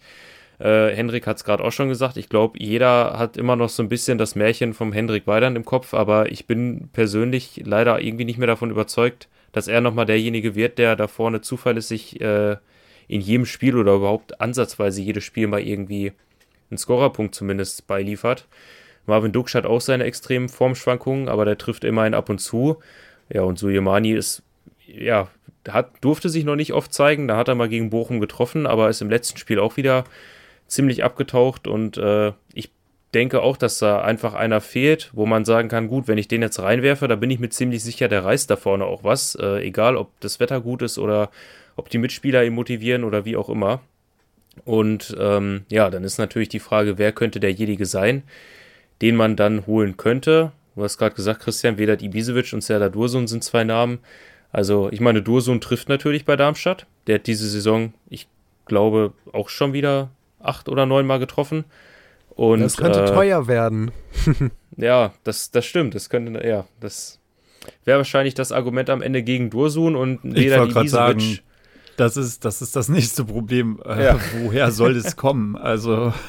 äh, 0.59 0.93
Hendrik 0.93 1.25
hat 1.25 1.37
es 1.37 1.45
gerade 1.45 1.63
auch 1.63 1.71
schon 1.71 1.87
gesagt, 1.87 2.17
ich 2.17 2.27
glaube, 2.27 2.59
jeder 2.59 3.17
hat 3.17 3.37
immer 3.37 3.55
noch 3.55 3.69
so 3.69 3.81
ein 3.81 3.87
bisschen 3.87 4.17
das 4.17 4.35
Märchen 4.35 4.73
vom 4.73 4.91
Hendrik 4.91 5.27
Weidern 5.27 5.55
im 5.55 5.63
Kopf, 5.63 5.93
aber 5.93 6.29
ich 6.29 6.45
bin 6.45 6.89
persönlich 6.91 7.61
leider 7.63 8.01
irgendwie 8.01 8.25
nicht 8.25 8.37
mehr 8.37 8.47
davon 8.47 8.69
überzeugt, 8.69 9.29
dass 9.53 9.69
er 9.69 9.79
nochmal 9.79 10.05
derjenige 10.05 10.55
wird, 10.55 10.77
der 10.77 10.97
da 10.97 11.07
vorne 11.07 11.39
zuverlässig 11.39 12.19
äh, 12.19 12.57
in 13.07 13.21
jedem 13.21 13.45
Spiel 13.45 13.77
oder 13.77 13.93
überhaupt 13.93 14.41
ansatzweise 14.41 15.01
jedes 15.01 15.23
Spiel 15.23 15.47
mal 15.47 15.61
irgendwie 15.61 16.11
einen 16.69 16.77
Scorerpunkt 16.79 17.33
zumindest 17.33 17.87
beiliefert. 17.87 18.45
Marvin 19.05 19.31
Duksch 19.31 19.55
hat 19.55 19.65
auch 19.65 19.81
seine 19.81 20.03
extremen 20.03 20.49
Formschwankungen, 20.49 21.29
aber 21.29 21.45
der 21.45 21.57
trifft 21.57 21.83
immerhin 21.83 22.13
ab 22.13 22.29
und 22.29 22.39
zu. 22.39 22.77
Ja, 23.31 23.41
und 23.43 23.59
Sujemani 23.59 24.11
ist, 24.11 24.43
ja, 24.87 25.27
hat, 25.67 25.91
durfte 26.01 26.29
sich 26.29 26.43
noch 26.45 26.55
nicht 26.55 26.73
oft 26.73 26.93
zeigen. 26.93 27.27
Da 27.27 27.37
hat 27.37 27.47
er 27.47 27.55
mal 27.55 27.69
gegen 27.69 27.89
Bochum 27.89 28.19
getroffen, 28.19 28.65
aber 28.67 28.89
ist 28.89 29.01
im 29.01 29.09
letzten 29.09 29.37
Spiel 29.37 29.59
auch 29.59 29.77
wieder 29.77 30.05
ziemlich 30.67 31.03
abgetaucht. 31.03 31.67
Und 31.67 31.97
äh, 31.97 32.33
ich 32.53 32.71
denke 33.13 33.41
auch, 33.41 33.57
dass 33.57 33.79
da 33.79 34.01
einfach 34.01 34.33
einer 34.33 34.61
fehlt, 34.61 35.11
wo 35.13 35.25
man 35.25 35.45
sagen 35.45 35.69
kann, 35.69 35.87
gut, 35.87 36.07
wenn 36.07 36.17
ich 36.17 36.27
den 36.27 36.41
jetzt 36.41 36.59
reinwerfe, 36.59 37.07
da 37.07 37.15
bin 37.15 37.29
ich 37.29 37.39
mir 37.39 37.49
ziemlich 37.49 37.83
sicher, 37.83 38.07
der 38.07 38.25
reißt 38.25 38.49
da 38.49 38.55
vorne 38.57 38.85
auch 38.85 39.03
was. 39.03 39.35
Äh, 39.35 39.65
egal, 39.65 39.97
ob 39.97 40.11
das 40.19 40.39
Wetter 40.39 40.61
gut 40.61 40.81
ist 40.81 40.97
oder 40.97 41.29
ob 41.75 41.89
die 41.89 41.97
Mitspieler 41.97 42.43
ihn 42.43 42.53
motivieren 42.53 43.03
oder 43.03 43.25
wie 43.25 43.37
auch 43.37 43.49
immer. 43.49 43.81
Und 44.63 45.15
ähm, 45.19 45.65
ja, 45.69 45.89
dann 45.89 46.03
ist 46.03 46.17
natürlich 46.17 46.49
die 46.49 46.59
Frage, 46.59 46.97
wer 46.97 47.11
könnte 47.11 47.39
derjenige 47.39 47.85
sein? 47.85 48.23
Den 49.01 49.15
man 49.15 49.35
dann 49.35 49.65
holen 49.65 49.97
könnte. 49.97 50.51
Du 50.75 50.83
hast 50.83 50.97
gerade 50.97 51.15
gesagt, 51.15 51.41
Christian, 51.41 51.77
Vedat 51.77 52.01
Ibisevic 52.01 52.53
und 52.53 52.61
Serdar 52.61 52.89
Dursun 52.89 53.27
sind 53.27 53.43
zwei 53.43 53.63
Namen. 53.63 53.99
Also, 54.51 54.89
ich 54.91 55.01
meine, 55.01 55.21
Dursun 55.21 55.61
trifft 55.61 55.89
natürlich 55.89 56.25
bei 56.25 56.35
Darmstadt. 56.35 56.85
Der 57.07 57.15
hat 57.15 57.27
diese 57.27 57.47
Saison, 57.47 57.93
ich 58.09 58.27
glaube, 58.65 59.13
auch 59.31 59.49
schon 59.49 59.73
wieder 59.73 60.09
acht 60.39 60.69
oder 60.69 60.85
neun 60.85 61.05
Mal 61.05 61.19
getroffen. 61.19 61.65
Und, 62.29 62.61
das 62.61 62.77
könnte 62.77 63.03
äh, 63.03 63.05
teuer 63.05 63.47
werden. 63.47 63.91
ja, 64.77 65.13
das, 65.23 65.51
das 65.51 65.65
stimmt. 65.65 65.95
Das 65.95 66.09
könnte, 66.09 66.45
ja, 66.45 66.65
das 66.79 67.19
wäre 67.85 67.97
wahrscheinlich 67.97 68.33
das 68.33 68.51
Argument 68.51 68.89
am 68.89 69.01
Ende 69.01 69.23
gegen 69.23 69.49
Dursun 69.49 69.95
und 69.95 70.23
Vedat 70.23 70.69
Ibisevic. 70.69 70.89
Sagen, 70.89 71.39
das 71.97 72.17
ist, 72.17 72.43
das 72.43 72.61
ist 72.61 72.75
das 72.75 72.89
nächste 72.89 73.23
Problem. 73.23 73.79
Äh, 73.85 74.03
ja. 74.03 74.19
Woher 74.43 74.71
soll 74.71 74.95
es 74.95 75.15
kommen? 75.15 75.55
Also. 75.55 76.13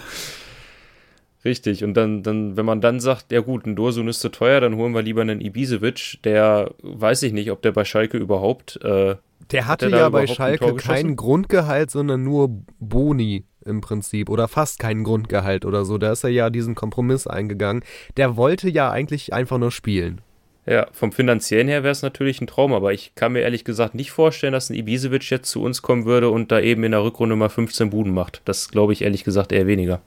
Richtig, 1.46 1.84
und 1.84 1.94
dann, 1.94 2.24
dann, 2.24 2.56
wenn 2.56 2.66
man 2.66 2.80
dann 2.80 2.98
sagt, 2.98 3.30
ja 3.30 3.40
gut, 3.40 3.66
ein 3.66 3.76
Dorsun 3.76 4.08
ist 4.08 4.18
zu 4.18 4.30
teuer, 4.30 4.60
dann 4.60 4.74
holen 4.74 4.92
wir 4.94 5.02
lieber 5.02 5.20
einen 5.20 5.40
Ibisevic, 5.40 6.18
der 6.24 6.72
weiß 6.82 7.22
ich 7.22 7.32
nicht, 7.32 7.52
ob 7.52 7.62
der 7.62 7.70
bei 7.70 7.84
Schalke 7.84 8.18
überhaupt. 8.18 8.80
Äh, 8.82 9.14
der 9.52 9.68
hatte 9.68 9.88
ja 9.88 10.08
bei 10.08 10.26
Schalke 10.26 10.74
kein 10.74 11.14
Grundgehalt, 11.14 11.92
sondern 11.92 12.24
nur 12.24 12.50
Boni 12.80 13.44
im 13.64 13.80
Prinzip 13.80 14.28
oder 14.28 14.48
fast 14.48 14.80
kein 14.80 15.04
Grundgehalt 15.04 15.64
oder 15.64 15.84
so. 15.84 15.98
Da 15.98 16.10
ist 16.10 16.24
er 16.24 16.30
ja 16.30 16.50
diesen 16.50 16.74
Kompromiss 16.74 17.28
eingegangen. 17.28 17.84
Der 18.16 18.36
wollte 18.36 18.68
ja 18.68 18.90
eigentlich 18.90 19.32
einfach 19.32 19.58
nur 19.58 19.70
spielen. 19.70 20.22
Ja, 20.68 20.88
vom 20.90 21.12
finanziellen 21.12 21.68
her 21.68 21.84
wäre 21.84 21.92
es 21.92 22.02
natürlich 22.02 22.40
ein 22.40 22.48
Traum, 22.48 22.72
aber 22.72 22.92
ich 22.92 23.14
kann 23.14 23.34
mir 23.34 23.42
ehrlich 23.42 23.62
gesagt 23.62 23.94
nicht 23.94 24.10
vorstellen, 24.10 24.52
dass 24.52 24.68
ein 24.68 24.74
Ibisevic 24.74 25.30
jetzt 25.30 25.48
zu 25.48 25.62
uns 25.62 25.80
kommen 25.80 26.06
würde 26.06 26.28
und 26.28 26.50
da 26.50 26.58
eben 26.58 26.82
in 26.82 26.90
der 26.90 27.04
Rückrunde 27.04 27.36
mal 27.36 27.50
15 27.50 27.90
Buden 27.90 28.12
macht. 28.12 28.42
Das 28.46 28.68
glaube 28.68 28.92
ich 28.92 29.02
ehrlich 29.02 29.22
gesagt 29.22 29.52
eher 29.52 29.68
weniger 29.68 30.00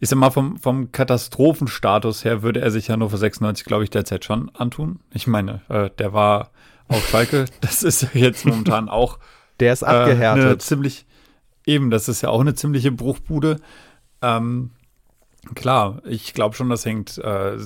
ich 0.00 0.08
sag 0.08 0.18
mal, 0.18 0.30
vom, 0.30 0.56
vom 0.56 0.92
Katastrophenstatus 0.92 2.24
her 2.24 2.42
würde 2.42 2.60
er 2.60 2.70
sich 2.70 2.88
Hannover 2.88 3.18
96, 3.18 3.66
glaube 3.66 3.84
ich, 3.84 3.90
derzeit 3.90 4.24
schon 4.24 4.50
antun. 4.54 5.00
Ich 5.12 5.26
meine, 5.26 5.60
äh, 5.68 5.90
der 5.98 6.14
war 6.14 6.50
auf 6.88 7.06
Schalke, 7.08 7.44
das 7.60 7.82
ist 7.82 8.14
jetzt 8.14 8.46
momentan 8.46 8.88
auch. 8.88 9.18
Der 9.60 9.74
ist 9.74 9.82
abgehärtet. 9.82 10.52
Äh, 10.52 10.58
ziemlich, 10.58 11.06
eben, 11.66 11.90
das 11.90 12.08
ist 12.08 12.22
ja 12.22 12.30
auch 12.30 12.40
eine 12.40 12.54
ziemliche 12.54 12.90
Bruchbude. 12.90 13.60
Ähm, 14.22 14.70
klar, 15.54 16.00
ich 16.06 16.32
glaube 16.32 16.56
schon, 16.56 16.70
das 16.70 16.86
hängt 16.86 17.18
äh, 17.18 17.58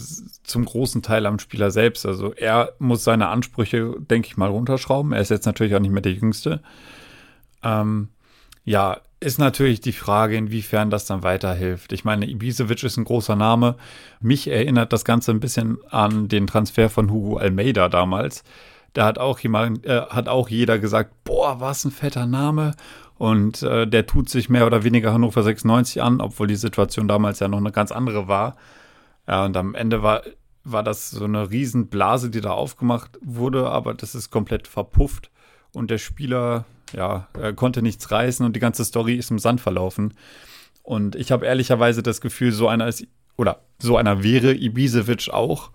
zum 0.42 0.64
großen 0.64 1.02
Teil 1.02 1.26
am 1.26 1.38
Spieler 1.38 1.70
selbst. 1.70 2.04
Also 2.04 2.34
er 2.34 2.72
muss 2.80 3.04
seine 3.04 3.28
Ansprüche, 3.28 3.94
denke 4.00 4.26
ich 4.26 4.36
mal, 4.36 4.50
runterschrauben. 4.50 5.12
Er 5.12 5.20
ist 5.20 5.30
jetzt 5.30 5.46
natürlich 5.46 5.76
auch 5.76 5.80
nicht 5.80 5.92
mehr 5.92 6.02
der 6.02 6.12
Jüngste. 6.12 6.62
Ähm, 7.62 8.08
ja, 8.64 9.00
ist 9.24 9.38
natürlich 9.38 9.80
die 9.80 9.92
Frage, 9.92 10.36
inwiefern 10.36 10.90
das 10.90 11.06
dann 11.06 11.22
weiterhilft. 11.22 11.92
Ich 11.92 12.04
meine, 12.04 12.28
Ibisevic 12.28 12.82
ist 12.82 12.98
ein 12.98 13.04
großer 13.04 13.36
Name. 13.36 13.76
Mich 14.20 14.48
erinnert 14.48 14.92
das 14.92 15.04
Ganze 15.04 15.30
ein 15.30 15.40
bisschen 15.40 15.78
an 15.90 16.28
den 16.28 16.46
Transfer 16.46 16.90
von 16.90 17.10
Hugo 17.10 17.38
Almeida 17.38 17.88
damals. 17.88 18.44
Da 18.92 19.06
hat 19.06 19.18
auch 19.18 19.38
jemand, 19.40 19.86
äh, 19.86 20.02
hat 20.02 20.28
auch 20.28 20.48
jeder 20.48 20.78
gesagt, 20.78 21.24
boah, 21.24 21.58
was 21.58 21.84
ein 21.84 21.90
fetter 21.90 22.26
Name. 22.26 22.74
Und 23.16 23.62
äh, 23.62 23.86
der 23.86 24.06
tut 24.06 24.28
sich 24.28 24.50
mehr 24.50 24.66
oder 24.66 24.84
weniger 24.84 25.12
Hannover 25.12 25.42
96 25.42 26.02
an, 26.02 26.20
obwohl 26.20 26.46
die 26.46 26.56
Situation 26.56 27.08
damals 27.08 27.40
ja 27.40 27.48
noch 27.48 27.58
eine 27.58 27.72
ganz 27.72 27.92
andere 27.92 28.28
war. 28.28 28.56
Ja, 29.26 29.46
und 29.46 29.56
am 29.56 29.74
Ende 29.74 30.02
war, 30.02 30.22
war 30.64 30.82
das 30.82 31.10
so 31.10 31.24
eine 31.24 31.50
Riesenblase, 31.50 32.28
die 32.28 32.42
da 32.42 32.50
aufgemacht 32.50 33.18
wurde, 33.22 33.70
aber 33.70 33.94
das 33.94 34.14
ist 34.14 34.30
komplett 34.30 34.68
verpufft. 34.68 35.30
Und 35.72 35.90
der 35.90 35.98
Spieler 35.98 36.66
ja, 36.92 37.28
konnte 37.56 37.82
nichts 37.82 38.10
reißen 38.10 38.44
und 38.44 38.54
die 38.54 38.60
ganze 38.60 38.84
Story 38.84 39.14
ist 39.14 39.30
im 39.30 39.38
Sand 39.38 39.60
verlaufen. 39.60 40.14
Und 40.82 41.16
ich 41.16 41.32
habe 41.32 41.46
ehrlicherweise 41.46 42.02
das 42.02 42.20
Gefühl, 42.20 42.52
so 42.52 42.68
einer 42.68 42.86
ist, 42.86 43.06
oder 43.36 43.62
so 43.78 43.96
einer 43.96 44.22
wäre 44.22 44.54
Ibisevic 44.54 45.30
auch. 45.30 45.70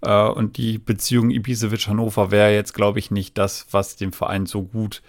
Äh, 0.00 0.28
und 0.28 0.56
die 0.56 0.78
Beziehung 0.78 1.30
Ibisevic-Hannover 1.30 2.30
wäre 2.30 2.52
jetzt, 2.52 2.72
glaube 2.72 2.98
ich, 2.98 3.10
nicht 3.10 3.36
das, 3.38 3.66
was 3.70 3.96
dem 3.96 4.12
Verein 4.12 4.46
so 4.46 4.62
gut 4.62 5.02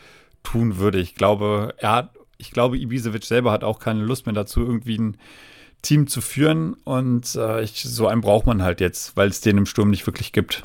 tun 0.43 0.77
würde. 0.77 0.99
Ich 0.99 1.15
glaube, 1.15 1.73
er 1.77 1.91
hat, 1.91 2.09
ich 2.37 2.51
glaube, 2.51 2.77
Ibisevic 2.77 3.23
selber 3.23 3.51
hat 3.51 3.63
auch 3.63 3.79
keine 3.79 4.03
Lust 4.03 4.25
mehr 4.25 4.35
dazu, 4.35 4.61
irgendwie 4.61 4.97
ein 4.97 5.17
Team 5.81 6.07
zu 6.07 6.21
führen. 6.21 6.73
Und 6.83 7.35
äh, 7.35 7.63
ich, 7.63 7.81
so 7.83 8.07
einen 8.07 8.21
braucht 8.21 8.45
man 8.45 8.61
halt 8.61 8.81
jetzt, 8.81 9.15
weil 9.15 9.29
es 9.29 9.41
den 9.41 9.57
im 9.57 9.65
Sturm 9.65 9.89
nicht 9.89 10.05
wirklich 10.05 10.33
gibt. 10.33 10.61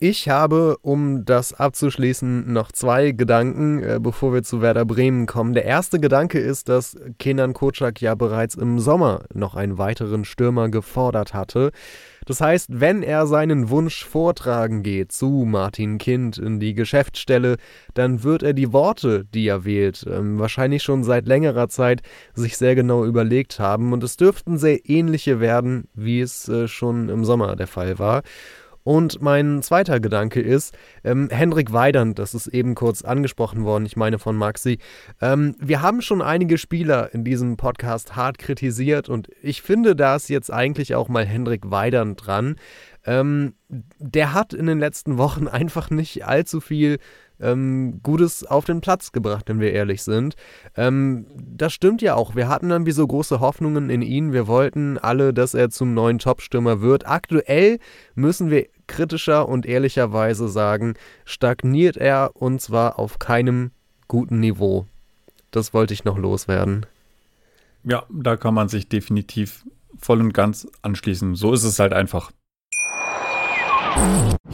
Ich 0.00 0.28
habe, 0.28 0.76
um 0.82 1.24
das 1.24 1.52
abzuschließen, 1.52 2.52
noch 2.52 2.70
zwei 2.70 3.10
Gedanken, 3.10 3.82
äh, 3.82 3.98
bevor 4.00 4.32
wir 4.32 4.44
zu 4.44 4.62
Werder 4.62 4.84
Bremen 4.84 5.26
kommen. 5.26 5.54
Der 5.54 5.64
erste 5.64 5.98
Gedanke 5.98 6.38
ist, 6.38 6.68
dass 6.68 6.96
Kenan 7.18 7.52
Kocak 7.52 8.00
ja 8.00 8.14
bereits 8.14 8.54
im 8.54 8.78
Sommer 8.78 9.24
noch 9.34 9.56
einen 9.56 9.76
weiteren 9.76 10.24
Stürmer 10.24 10.68
gefordert 10.68 11.34
hatte. 11.34 11.72
Das 12.26 12.40
heißt, 12.40 12.80
wenn 12.80 13.02
er 13.02 13.26
seinen 13.26 13.70
Wunsch 13.70 14.04
vortragen 14.04 14.84
geht 14.84 15.10
zu 15.10 15.44
Martin 15.44 15.98
Kind 15.98 16.38
in 16.38 16.60
die 16.60 16.74
Geschäftsstelle, 16.74 17.56
dann 17.94 18.22
wird 18.22 18.44
er 18.44 18.52
die 18.52 18.72
Worte, 18.72 19.24
die 19.24 19.48
er 19.48 19.64
wählt, 19.64 20.06
ähm, 20.08 20.38
wahrscheinlich 20.38 20.84
schon 20.84 21.02
seit 21.02 21.26
längerer 21.26 21.68
Zeit 21.68 22.02
sich 22.34 22.56
sehr 22.56 22.76
genau 22.76 23.04
überlegt 23.04 23.58
haben 23.58 23.92
und 23.92 24.04
es 24.04 24.16
dürften 24.16 24.58
sehr 24.58 24.88
ähnliche 24.88 25.40
werden, 25.40 25.88
wie 25.94 26.20
es 26.20 26.48
äh, 26.48 26.68
schon 26.68 27.08
im 27.08 27.24
Sommer 27.24 27.56
der 27.56 27.66
Fall 27.66 27.98
war. 27.98 28.22
Und 28.88 29.20
mein 29.20 29.60
zweiter 29.60 30.00
Gedanke 30.00 30.40
ist, 30.40 30.74
ähm, 31.04 31.28
Hendrik 31.30 31.74
Weidand, 31.74 32.18
das 32.18 32.32
ist 32.32 32.46
eben 32.46 32.74
kurz 32.74 33.02
angesprochen 33.02 33.64
worden, 33.64 33.84
ich 33.84 33.98
meine 33.98 34.18
von 34.18 34.34
Maxi. 34.34 34.78
Ähm, 35.20 35.54
wir 35.60 35.82
haben 35.82 36.00
schon 36.00 36.22
einige 36.22 36.56
Spieler 36.56 37.12
in 37.12 37.22
diesem 37.22 37.58
Podcast 37.58 38.16
hart 38.16 38.38
kritisiert 38.38 39.10
und 39.10 39.28
ich 39.42 39.60
finde, 39.60 39.94
da 39.94 40.16
ist 40.16 40.30
jetzt 40.30 40.50
eigentlich 40.50 40.94
auch 40.94 41.10
mal 41.10 41.26
Hendrik 41.26 41.70
Weidand 41.70 42.26
dran. 42.26 42.56
Ähm, 43.04 43.56
der 43.98 44.32
hat 44.32 44.54
in 44.54 44.64
den 44.64 44.78
letzten 44.78 45.18
Wochen 45.18 45.48
einfach 45.48 45.90
nicht 45.90 46.24
allzu 46.24 46.62
viel 46.62 46.96
ähm, 47.40 48.00
Gutes 48.02 48.42
auf 48.46 48.64
den 48.64 48.80
Platz 48.80 49.12
gebracht, 49.12 49.44
wenn 49.48 49.60
wir 49.60 49.70
ehrlich 49.70 50.02
sind. 50.02 50.34
Ähm, 50.78 51.26
das 51.36 51.74
stimmt 51.74 52.00
ja 52.00 52.14
auch. 52.14 52.36
Wir 52.36 52.48
hatten 52.48 52.70
irgendwie 52.70 52.92
so 52.92 53.06
große 53.06 53.38
Hoffnungen 53.38 53.90
in 53.90 54.00
ihn. 54.00 54.32
Wir 54.32 54.46
wollten 54.46 54.96
alle, 54.96 55.34
dass 55.34 55.52
er 55.52 55.68
zum 55.68 55.92
neuen 55.92 56.18
Topstürmer 56.18 56.80
wird. 56.80 57.06
Aktuell 57.06 57.80
müssen 58.14 58.50
wir 58.50 58.66
kritischer 58.88 59.48
und 59.48 59.66
ehrlicherweise 59.66 60.48
sagen, 60.48 60.94
stagniert 61.24 61.96
er 61.96 62.32
und 62.34 62.60
zwar 62.60 62.98
auf 62.98 63.20
keinem 63.20 63.70
guten 64.08 64.40
Niveau. 64.40 64.86
Das 65.52 65.72
wollte 65.72 65.94
ich 65.94 66.04
noch 66.04 66.18
loswerden. 66.18 66.86
Ja, 67.84 68.04
da 68.10 68.36
kann 68.36 68.54
man 68.54 68.68
sich 68.68 68.88
definitiv 68.88 69.64
voll 69.98 70.20
und 70.20 70.32
ganz 70.32 70.66
anschließen. 70.82 71.36
So 71.36 71.52
ist 71.52 71.64
es 71.64 71.78
halt 71.78 71.92
einfach. 71.92 72.32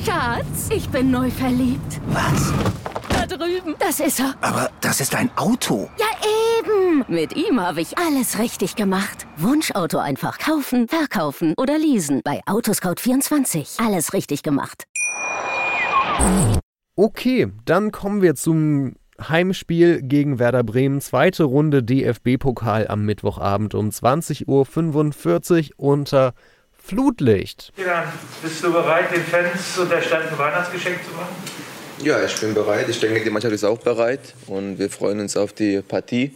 Schatz, 0.04 0.68
ich 0.70 0.88
bin 0.88 1.10
neu 1.10 1.30
verliebt. 1.30 2.00
Was? 2.08 2.52
Da 3.08 3.26
drüben. 3.26 3.74
Das 3.78 4.00
ist 4.00 4.20
er. 4.20 4.34
Aber 4.40 4.70
das 4.80 5.00
ist 5.00 5.14
ein 5.14 5.30
Auto. 5.36 5.88
Ja, 5.98 6.06
eben. 6.64 7.04
Mit 7.09 7.37
ihm 7.37 7.61
habe 7.61 7.80
ich 7.80 7.99
alles 7.99 8.38
richtig 8.38 8.76
gemacht. 8.76 9.26
Wunschauto 9.37 9.99
einfach 9.99 10.38
kaufen, 10.38 10.88
verkaufen 10.88 11.54
oder 11.56 11.78
leasen. 11.78 12.21
Bei 12.25 12.40
Autoscout24. 12.47 13.85
Alles 13.85 14.12
richtig 14.12 14.42
gemacht. 14.42 14.85
Okay, 16.97 17.49
dann 17.64 17.90
kommen 17.90 18.23
wir 18.23 18.35
zum 18.35 18.94
Heimspiel 19.21 20.02
gegen 20.02 20.38
Werder 20.38 20.64
Bremen. 20.64 21.00
Zweite 21.00 21.44
Runde 21.44 21.83
DFB-Pokal 21.83 22.88
am 22.88 23.04
Mittwochabend 23.04 23.75
um 23.75 23.90
20.45 23.90 24.47
Uhr 24.47 25.75
unter 25.76 26.35
Flutlicht. 26.73 27.73
Kiran, 27.76 28.04
bist 28.42 28.62
du 28.62 28.73
bereit, 28.73 29.11
den 29.11 29.23
Fans 29.23 29.78
und 29.78 29.90
der 29.90 30.02
Stadt 30.02 30.30
ein 30.30 30.38
Weihnachtsgeschenk 30.38 30.99
zu 31.04 31.12
machen? 31.12 31.35
Ja, 32.02 32.23
ich 32.23 32.38
bin 32.40 32.52
bereit. 32.52 32.88
Ich 32.88 33.00
denke, 33.00 33.23
die 33.23 33.30
Mannschaft 33.30 33.54
ist 33.54 33.64
auch 33.64 33.78
bereit 33.78 34.35
und 34.47 34.78
wir 34.78 34.90
freuen 34.90 35.21
uns 35.21 35.37
auf 35.37 35.52
die 35.52 35.80
Partie. 35.80 36.33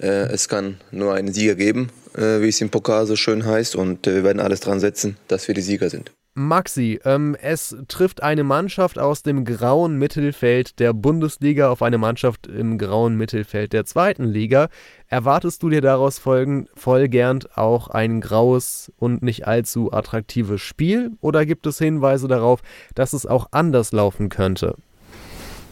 Äh, 0.00 0.32
es 0.32 0.48
kann 0.48 0.78
nur 0.90 1.14
einen 1.14 1.32
Sieger 1.32 1.54
geben, 1.54 1.90
äh, 2.16 2.40
wie 2.40 2.48
es 2.48 2.60
im 2.60 2.70
Pokal 2.70 3.06
so 3.06 3.16
schön 3.16 3.44
heißt, 3.44 3.76
und 3.76 4.06
äh, 4.06 4.16
wir 4.16 4.24
werden 4.24 4.40
alles 4.40 4.60
dran 4.60 4.80
setzen, 4.80 5.16
dass 5.28 5.46
wir 5.46 5.54
die 5.54 5.62
Sieger 5.62 5.90
sind. 5.90 6.12
Maxi, 6.34 7.00
ähm, 7.04 7.36
es 7.40 7.76
trifft 7.88 8.22
eine 8.22 8.44
Mannschaft 8.44 9.00
aus 9.00 9.24
dem 9.24 9.44
grauen 9.44 9.96
Mittelfeld 9.96 10.78
der 10.78 10.92
Bundesliga 10.92 11.70
auf 11.70 11.82
eine 11.82 11.98
Mannschaft 11.98 12.46
im 12.46 12.78
grauen 12.78 13.16
Mittelfeld 13.16 13.72
der 13.72 13.84
zweiten 13.84 14.24
Liga. 14.24 14.68
Erwartest 15.08 15.62
du 15.62 15.68
dir 15.70 15.80
daraus 15.80 16.20
folgen, 16.20 16.68
folgernd 16.74 17.58
auch 17.58 17.88
ein 17.88 18.20
graues 18.20 18.92
und 18.96 19.22
nicht 19.22 19.48
allzu 19.48 19.92
attraktives 19.92 20.60
Spiel 20.60 21.10
oder 21.20 21.44
gibt 21.44 21.66
es 21.66 21.78
Hinweise 21.78 22.28
darauf, 22.28 22.60
dass 22.94 23.12
es 23.12 23.26
auch 23.26 23.48
anders 23.50 23.90
laufen 23.90 24.28
könnte? 24.28 24.76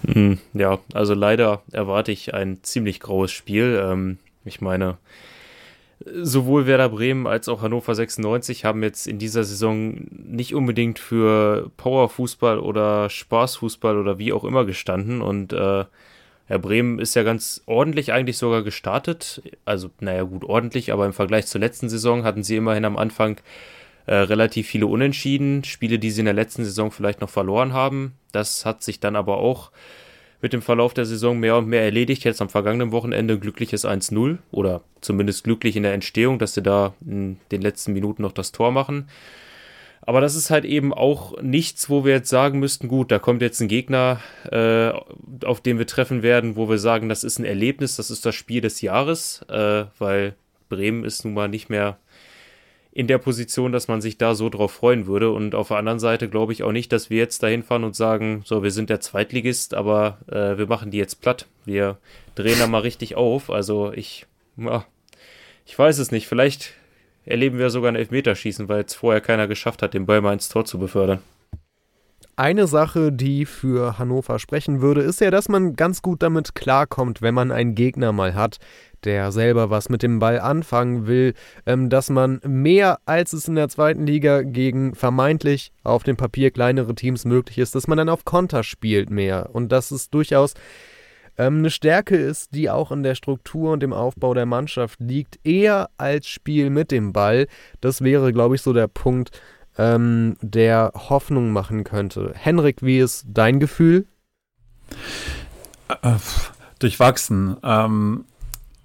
Hm, 0.06 0.38
ja, 0.54 0.78
also 0.94 1.14
leider 1.14 1.62
erwarte 1.72 2.12
ich 2.12 2.34
ein 2.34 2.62
ziemlich 2.62 3.00
graues 3.00 3.32
Spiel. 3.32 3.80
Ähm, 3.82 4.18
ich 4.44 4.60
meine, 4.60 4.98
sowohl 6.04 6.66
Werder 6.66 6.88
Bremen 6.88 7.26
als 7.26 7.48
auch 7.48 7.62
Hannover 7.62 7.94
96 7.94 8.64
haben 8.64 8.82
jetzt 8.82 9.06
in 9.06 9.18
dieser 9.18 9.44
Saison 9.44 10.06
nicht 10.10 10.54
unbedingt 10.54 10.98
für 10.98 11.70
Powerfußball 11.76 12.58
oder 12.58 13.10
Spaßfußball 13.10 13.98
oder 13.98 14.18
wie 14.18 14.32
auch 14.32 14.44
immer 14.44 14.64
gestanden. 14.64 15.20
Und 15.20 15.52
äh, 15.52 15.84
Herr 16.46 16.58
Bremen 16.58 16.98
ist 16.98 17.14
ja 17.14 17.24
ganz 17.24 17.62
ordentlich 17.66 18.12
eigentlich 18.12 18.38
sogar 18.38 18.62
gestartet. 18.62 19.42
Also, 19.64 19.90
naja, 20.00 20.22
gut, 20.22 20.44
ordentlich, 20.44 20.92
aber 20.92 21.04
im 21.06 21.12
Vergleich 21.12 21.46
zur 21.46 21.60
letzten 21.60 21.88
Saison 21.88 22.24
hatten 22.24 22.42
sie 22.42 22.56
immerhin 22.56 22.84
am 22.84 22.96
Anfang 22.96 23.38
äh, 24.08 24.14
relativ 24.14 24.66
viele 24.66 24.86
Unentschieden. 24.86 25.64
Spiele, 25.64 25.98
die 25.98 26.10
sie 26.10 26.20
in 26.20 26.24
der 26.24 26.34
letzten 26.34 26.64
Saison 26.64 26.90
vielleicht 26.90 27.20
noch 27.20 27.28
verloren 27.28 27.74
haben. 27.74 28.14
Das 28.32 28.64
hat 28.64 28.82
sich 28.82 29.00
dann 29.00 29.16
aber 29.16 29.36
auch 29.36 29.70
mit 30.40 30.54
dem 30.54 30.62
Verlauf 30.62 30.94
der 30.94 31.04
Saison 31.04 31.38
mehr 31.38 31.56
und 31.56 31.68
mehr 31.68 31.82
erledigt. 31.82 32.24
Jetzt 32.24 32.40
am 32.40 32.48
vergangenen 32.48 32.90
Wochenende 32.90 33.38
glückliches 33.38 33.84
1-0 33.84 34.38
oder 34.50 34.80
zumindest 35.02 35.44
glücklich 35.44 35.76
in 35.76 35.82
der 35.82 35.92
Entstehung, 35.92 36.38
dass 36.38 36.54
sie 36.54 36.62
da 36.62 36.94
in 37.06 37.38
den 37.52 37.60
letzten 37.60 37.92
Minuten 37.92 38.22
noch 38.22 38.32
das 38.32 38.50
Tor 38.50 38.72
machen. 38.72 39.08
Aber 40.00 40.22
das 40.22 40.36
ist 40.36 40.48
halt 40.48 40.64
eben 40.64 40.94
auch 40.94 41.38
nichts, 41.42 41.90
wo 41.90 42.06
wir 42.06 42.14
jetzt 42.14 42.30
sagen 42.30 42.60
müssten, 42.60 42.88
gut, 42.88 43.10
da 43.10 43.18
kommt 43.18 43.42
jetzt 43.42 43.60
ein 43.60 43.68
Gegner, 43.68 44.20
äh, 44.50 44.90
auf 45.44 45.60
den 45.60 45.76
wir 45.76 45.86
treffen 45.86 46.22
werden, 46.22 46.56
wo 46.56 46.70
wir 46.70 46.78
sagen, 46.78 47.10
das 47.10 47.24
ist 47.24 47.38
ein 47.38 47.44
Erlebnis, 47.44 47.96
das 47.96 48.10
ist 48.10 48.24
das 48.24 48.34
Spiel 48.34 48.62
des 48.62 48.80
Jahres, 48.80 49.44
äh, 49.50 49.84
weil 49.98 50.34
Bremen 50.70 51.04
ist 51.04 51.26
nun 51.26 51.34
mal 51.34 51.48
nicht 51.48 51.68
mehr 51.68 51.98
in 52.98 53.06
der 53.06 53.18
Position, 53.18 53.70
dass 53.70 53.86
man 53.86 54.00
sich 54.00 54.18
da 54.18 54.34
so 54.34 54.48
drauf 54.48 54.72
freuen 54.72 55.06
würde. 55.06 55.30
Und 55.30 55.54
auf 55.54 55.68
der 55.68 55.76
anderen 55.76 56.00
Seite 56.00 56.28
glaube 56.28 56.52
ich 56.52 56.64
auch 56.64 56.72
nicht, 56.72 56.90
dass 56.90 57.10
wir 57.10 57.18
jetzt 57.18 57.44
dahin 57.44 57.62
fahren 57.62 57.84
und 57.84 57.94
sagen, 57.94 58.42
so, 58.44 58.64
wir 58.64 58.72
sind 58.72 58.90
der 58.90 58.98
Zweitligist, 58.98 59.72
aber 59.72 60.18
äh, 60.26 60.58
wir 60.58 60.66
machen 60.66 60.90
die 60.90 60.98
jetzt 60.98 61.20
platt. 61.20 61.46
Wir 61.64 61.98
drehen 62.34 62.58
da 62.58 62.66
mal 62.66 62.80
richtig 62.80 63.14
auf. 63.14 63.50
Also 63.50 63.92
ich, 63.92 64.26
ja, 64.56 64.84
ich 65.64 65.78
weiß 65.78 65.98
es 65.98 66.10
nicht. 66.10 66.26
Vielleicht 66.26 66.74
erleben 67.24 67.60
wir 67.60 67.70
sogar 67.70 67.92
ein 67.92 67.96
Elfmeterschießen, 67.96 68.68
weil 68.68 68.80
jetzt 68.80 68.94
vorher 68.94 69.20
keiner 69.20 69.46
geschafft 69.46 69.82
hat, 69.82 69.94
den 69.94 70.04
mal 70.04 70.32
ins 70.32 70.48
Tor 70.48 70.64
zu 70.64 70.80
befördern. 70.80 71.20
Eine 72.38 72.68
Sache, 72.68 73.10
die 73.10 73.46
für 73.46 73.98
Hannover 73.98 74.38
sprechen 74.38 74.80
würde, 74.80 75.00
ist 75.00 75.20
ja, 75.20 75.32
dass 75.32 75.48
man 75.48 75.74
ganz 75.74 76.02
gut 76.02 76.22
damit 76.22 76.54
klarkommt, 76.54 77.20
wenn 77.20 77.34
man 77.34 77.50
einen 77.50 77.74
Gegner 77.74 78.12
mal 78.12 78.36
hat, 78.36 78.58
der 79.02 79.32
selber 79.32 79.70
was 79.70 79.88
mit 79.88 80.04
dem 80.04 80.20
Ball 80.20 80.38
anfangen 80.38 81.08
will, 81.08 81.34
ähm, 81.66 81.90
dass 81.90 82.10
man 82.10 82.40
mehr 82.46 83.00
als 83.06 83.32
es 83.32 83.48
in 83.48 83.56
der 83.56 83.68
zweiten 83.68 84.06
Liga 84.06 84.42
gegen 84.42 84.94
vermeintlich 84.94 85.72
auf 85.82 86.04
dem 86.04 86.16
Papier 86.16 86.52
kleinere 86.52 86.94
Teams 86.94 87.24
möglich 87.24 87.58
ist, 87.58 87.74
dass 87.74 87.88
man 87.88 87.98
dann 87.98 88.08
auf 88.08 88.24
Konter 88.24 88.62
spielt 88.62 89.10
mehr 89.10 89.50
und 89.52 89.72
dass 89.72 89.90
es 89.90 90.08
durchaus 90.08 90.54
ähm, 91.38 91.58
eine 91.58 91.70
Stärke 91.70 92.14
ist, 92.14 92.54
die 92.54 92.70
auch 92.70 92.92
in 92.92 93.02
der 93.02 93.16
Struktur 93.16 93.72
und 93.72 93.80
dem 93.80 93.92
Aufbau 93.92 94.32
der 94.32 94.46
Mannschaft 94.46 95.00
liegt, 95.00 95.44
eher 95.44 95.90
als 95.96 96.28
Spiel 96.28 96.70
mit 96.70 96.92
dem 96.92 97.12
Ball. 97.12 97.48
Das 97.80 98.02
wäre, 98.02 98.32
glaube 98.32 98.54
ich, 98.54 98.62
so 98.62 98.72
der 98.72 98.86
Punkt, 98.86 99.32
ähm, 99.78 100.36
der 100.42 100.92
Hoffnung 100.94 101.52
machen 101.52 101.84
könnte. 101.84 102.32
Henrik, 102.36 102.82
wie 102.82 102.98
ist 102.98 103.26
dein 103.28 103.60
Gefühl? 103.60 104.06
Äh, 106.02 106.16
durchwachsen. 106.78 107.56
Ähm, 107.62 108.24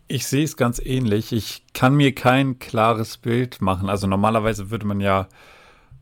ich 0.07 0.27
sehe 0.27 0.43
es 0.43 0.55
ganz 0.55 0.79
ähnlich. 0.79 1.33
Ich 1.33 1.63
kann 1.73 1.95
mir 1.95 2.13
kein 2.13 2.59
klares 2.59 3.17
Bild 3.17 3.61
machen. 3.61 3.89
Also 3.89 4.07
normalerweise 4.07 4.69
würde 4.69 4.85
man 4.85 5.01
ja 5.01 5.27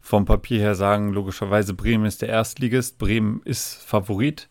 vom 0.02 0.26
Papier 0.26 0.60
her 0.60 0.76
sagen, 0.76 1.14
logischerweise 1.14 1.74
Bremen 1.74 2.06
ist 2.06 2.22
der 2.22 2.30
Erstligist, 2.30 2.98
Bremen 2.98 3.42
ist 3.46 3.82
Favorit. 3.84 4.50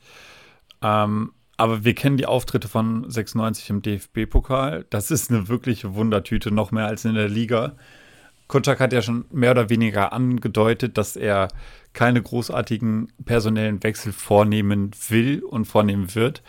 Ähm, 0.80 1.32
aber 1.56 1.84
wir 1.84 1.94
kennen 1.94 2.16
die 2.16 2.26
Auftritte 2.26 2.68
von 2.68 3.10
96 3.10 3.68
im 3.68 3.82
DFB-Pokal. 3.82 4.86
Das 4.88 5.10
ist 5.10 5.30
eine 5.30 5.48
wirkliche 5.48 5.94
Wundertüte, 5.94 6.50
noch 6.50 6.70
mehr 6.70 6.86
als 6.86 7.04
in 7.04 7.14
der 7.14 7.28
Liga. 7.28 7.76
Kutschak 8.50 8.80
hat 8.80 8.92
ja 8.92 9.00
schon 9.00 9.24
mehr 9.30 9.52
oder 9.52 9.70
weniger 9.70 10.12
angedeutet, 10.12 10.98
dass 10.98 11.16
er 11.16 11.48
keine 11.92 12.20
großartigen 12.20 13.12
personellen 13.24 13.82
Wechsel 13.82 14.12
vornehmen 14.12 14.90
will 15.08 15.42
und 15.42 15.64
vornehmen 15.64 16.14
wird. 16.14 16.42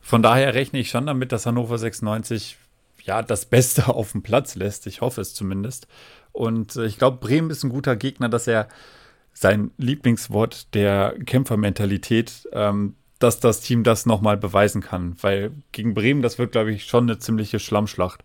Von 0.00 0.22
daher 0.22 0.54
rechne 0.54 0.78
ich 0.78 0.88
schon 0.88 1.06
damit, 1.06 1.32
dass 1.32 1.46
Hannover 1.46 1.76
96 1.76 2.56
ja 3.02 3.22
das 3.22 3.44
Beste 3.44 3.88
auf 3.94 4.12
dem 4.12 4.22
Platz 4.22 4.54
lässt. 4.54 4.86
Ich 4.86 5.00
hoffe 5.00 5.20
es 5.20 5.34
zumindest. 5.34 5.88
Und 6.32 6.76
äh, 6.76 6.86
ich 6.86 6.96
glaube, 6.96 7.18
Bremen 7.18 7.50
ist 7.50 7.64
ein 7.64 7.70
guter 7.70 7.96
Gegner, 7.96 8.28
dass 8.28 8.46
er 8.46 8.68
sein 9.32 9.72
Lieblingswort 9.78 10.74
der 10.74 11.14
Kämpfermentalität, 11.26 12.48
ähm, 12.52 12.94
dass 13.18 13.40
das 13.40 13.60
Team 13.60 13.82
das 13.82 14.06
nochmal 14.06 14.36
beweisen 14.36 14.80
kann. 14.80 15.16
Weil 15.20 15.52
gegen 15.72 15.94
Bremen, 15.94 16.22
das 16.22 16.38
wird, 16.38 16.52
glaube 16.52 16.72
ich, 16.72 16.84
schon 16.84 17.04
eine 17.04 17.18
ziemliche 17.18 17.58
Schlammschlacht. 17.58 18.24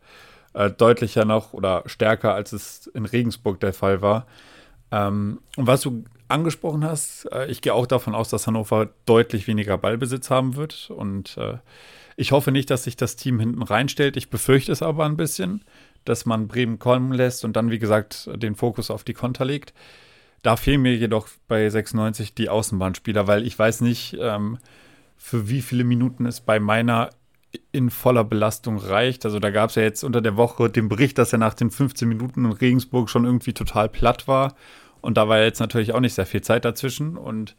Äh, 0.54 0.70
deutlicher 0.70 1.26
noch 1.26 1.54
oder 1.54 1.84
stärker, 1.88 2.34
als 2.34 2.54
es 2.54 2.88
in 2.88 3.06
Regensburg 3.06 3.60
der 3.60 3.74
Fall 3.74 4.02
war. 4.02 4.28
Ähm, 4.92 5.40
und 5.58 5.66
was 5.66 5.82
du 5.82 6.04
angesprochen 6.28 6.84
hast, 6.84 7.28
äh, 7.32 7.48
ich 7.48 7.62
gehe 7.62 7.74
auch 7.74 7.88
davon 7.88 8.14
aus, 8.14 8.30
dass 8.30 8.46
Hannover 8.46 8.90
deutlich 9.06 9.48
weniger 9.48 9.78
Ballbesitz 9.78 10.30
haben 10.30 10.56
wird. 10.56 10.92
Und 10.92 11.38
äh, 11.38 11.58
ich 12.16 12.32
hoffe 12.32 12.52
nicht, 12.52 12.70
dass 12.70 12.84
sich 12.84 12.96
das 12.96 13.16
Team 13.16 13.40
hinten 13.40 13.64
reinstellt. 13.64 14.16
Ich 14.16 14.30
befürchte 14.30 14.72
es 14.72 14.84
aber 14.84 15.06
ein 15.06 15.18
bisschen, 15.18 15.64
dass 16.06 16.26
man 16.26 16.48
Bremen 16.48 16.78
kommen 16.78 17.14
lässt 17.14 17.44
und 17.46 17.56
dann, 17.56 17.72
wie 17.72 17.80
gesagt, 17.80 18.30
den 18.36 18.56
Fokus 18.56 18.92
auf 18.92 19.04
die 19.04 19.14
Konter 19.14 19.46
legt. 19.46 19.74
Da 20.44 20.56
fehlen 20.56 20.82
mir 20.82 20.96
jedoch 20.96 21.30
bei 21.48 21.68
96 21.68 22.36
die 22.36 22.50
Außenbahnspieler, 22.50 23.28
weil 23.28 23.48
ich 23.48 23.58
weiß 23.58 23.82
nicht, 23.82 24.18
ähm, 24.20 24.60
für 25.18 25.50
wie 25.50 25.62
viele 25.62 25.86
Minuten 25.86 26.26
es 26.26 26.42
bei 26.42 26.60
meiner 26.60 27.10
in 27.72 27.90
voller 27.90 28.24
Belastung 28.24 28.78
reicht. 28.78 29.26
Also 29.26 29.40
da 29.40 29.50
gab 29.50 29.70
es 29.70 29.76
ja 29.76 29.84
jetzt 29.84 30.04
unter 30.04 30.22
der 30.22 30.38
Woche 30.38 30.70
den 30.70 30.90
Bericht, 30.90 31.18
dass 31.18 31.34
er 31.34 31.40
nach 31.40 31.54
den 31.54 31.72
15 31.72 32.08
Minuten 32.08 32.46
in 32.46 32.52
Regensburg 32.52 33.10
schon 33.10 33.26
irgendwie 33.26 33.54
total 33.54 33.90
platt 33.90 34.28
war. 34.28 34.56
Und 35.02 35.18
da 35.18 35.28
war 35.28 35.42
jetzt 35.42 35.60
natürlich 35.60 35.94
auch 35.94 36.00
nicht 36.00 36.14
sehr 36.14 36.26
viel 36.26 36.42
Zeit 36.42 36.66
dazwischen. 36.66 37.18
Und 37.18 37.56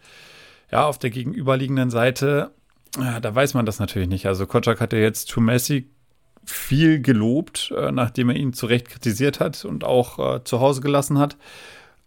ja, 0.71 0.87
auf 0.87 0.99
der 0.99 1.11
gegenüberliegenden 1.11 1.91
Seite, 1.91 2.53
ja, 2.99 3.21
da 3.21 3.35
weiß 3.35 3.55
man 3.55 3.67
das 3.67 3.79
natürlich 3.79 4.09
nicht. 4.09 4.27
Also 4.27 4.47
Kotschak 4.47 4.81
hat 4.81 4.93
ja 4.93 4.99
jetzt 4.99 5.31
Too 5.31 5.41
Messi 5.41 5.91
viel 6.47 7.01
gelobt, 7.01 7.73
äh, 7.77 7.91
nachdem 7.91 8.31
er 8.31 8.37
ihn 8.37 8.53
zu 8.53 8.67
Recht 8.67 8.89
kritisiert 8.89 9.41
hat 9.41 9.65
und 9.65 9.85
auch 9.85 10.37
äh, 10.37 10.45
zu 10.45 10.61
Hause 10.61 10.81
gelassen 10.81 11.19
hat. 11.19 11.37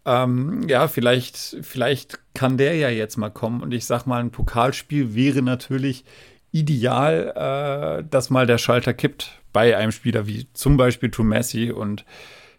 Ähm, 0.04 0.66
ja, 0.68 0.88
vielleicht, 0.88 1.58
vielleicht 1.62 2.20
kann 2.34 2.56
der 2.56 2.74
ja 2.76 2.88
jetzt 2.88 3.16
mal 3.16 3.30
kommen. 3.30 3.62
Und 3.62 3.72
ich 3.72 3.84
sag 3.84 4.06
mal, 4.06 4.20
ein 4.20 4.30
Pokalspiel 4.30 5.14
wäre 5.14 5.42
natürlich 5.42 6.04
ideal, 6.52 8.00
äh, 8.00 8.04
dass 8.08 8.30
mal 8.30 8.46
der 8.46 8.58
Schalter 8.58 8.94
kippt 8.94 9.40
bei 9.52 9.76
einem 9.76 9.92
Spieler 9.92 10.26
wie 10.26 10.48
zum 10.52 10.76
Beispiel 10.76 11.10
Messi. 11.24 11.70
Und 11.70 12.04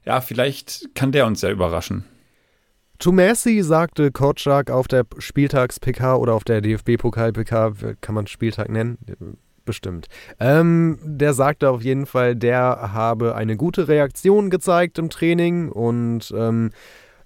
ja, 0.06 0.22
vielleicht 0.22 0.96
kann 0.96 1.12
der 1.12 1.26
uns 1.26 1.42
ja 1.42 1.50
überraschen. 1.50 2.06
Messi 3.14 3.62
sagte 3.62 4.12
Kotschak 4.12 4.70
auf 4.70 4.88
der 4.88 5.06
Spieltags-PK 5.18 6.18
oder 6.18 6.34
auf 6.34 6.44
der 6.44 6.60
DFB-Pokal-PK, 6.62 7.96
kann 8.02 8.16
man 8.16 8.28
Spieltag 8.28 8.70
nennen? 8.70 8.98
Bestimmt. 9.64 10.08
Ähm, 10.40 10.98
der 11.04 11.34
sagte 11.34 11.70
auf 11.70 11.82
jeden 11.82 12.06
Fall, 12.06 12.36
der 12.36 12.92
habe 12.94 13.36
eine 13.36 13.56
gute 13.56 13.88
Reaktion 13.88 14.50
gezeigt 14.50 14.98
im 14.98 15.10
Training 15.10 15.70
und 15.70 16.34
ähm, 16.36 16.72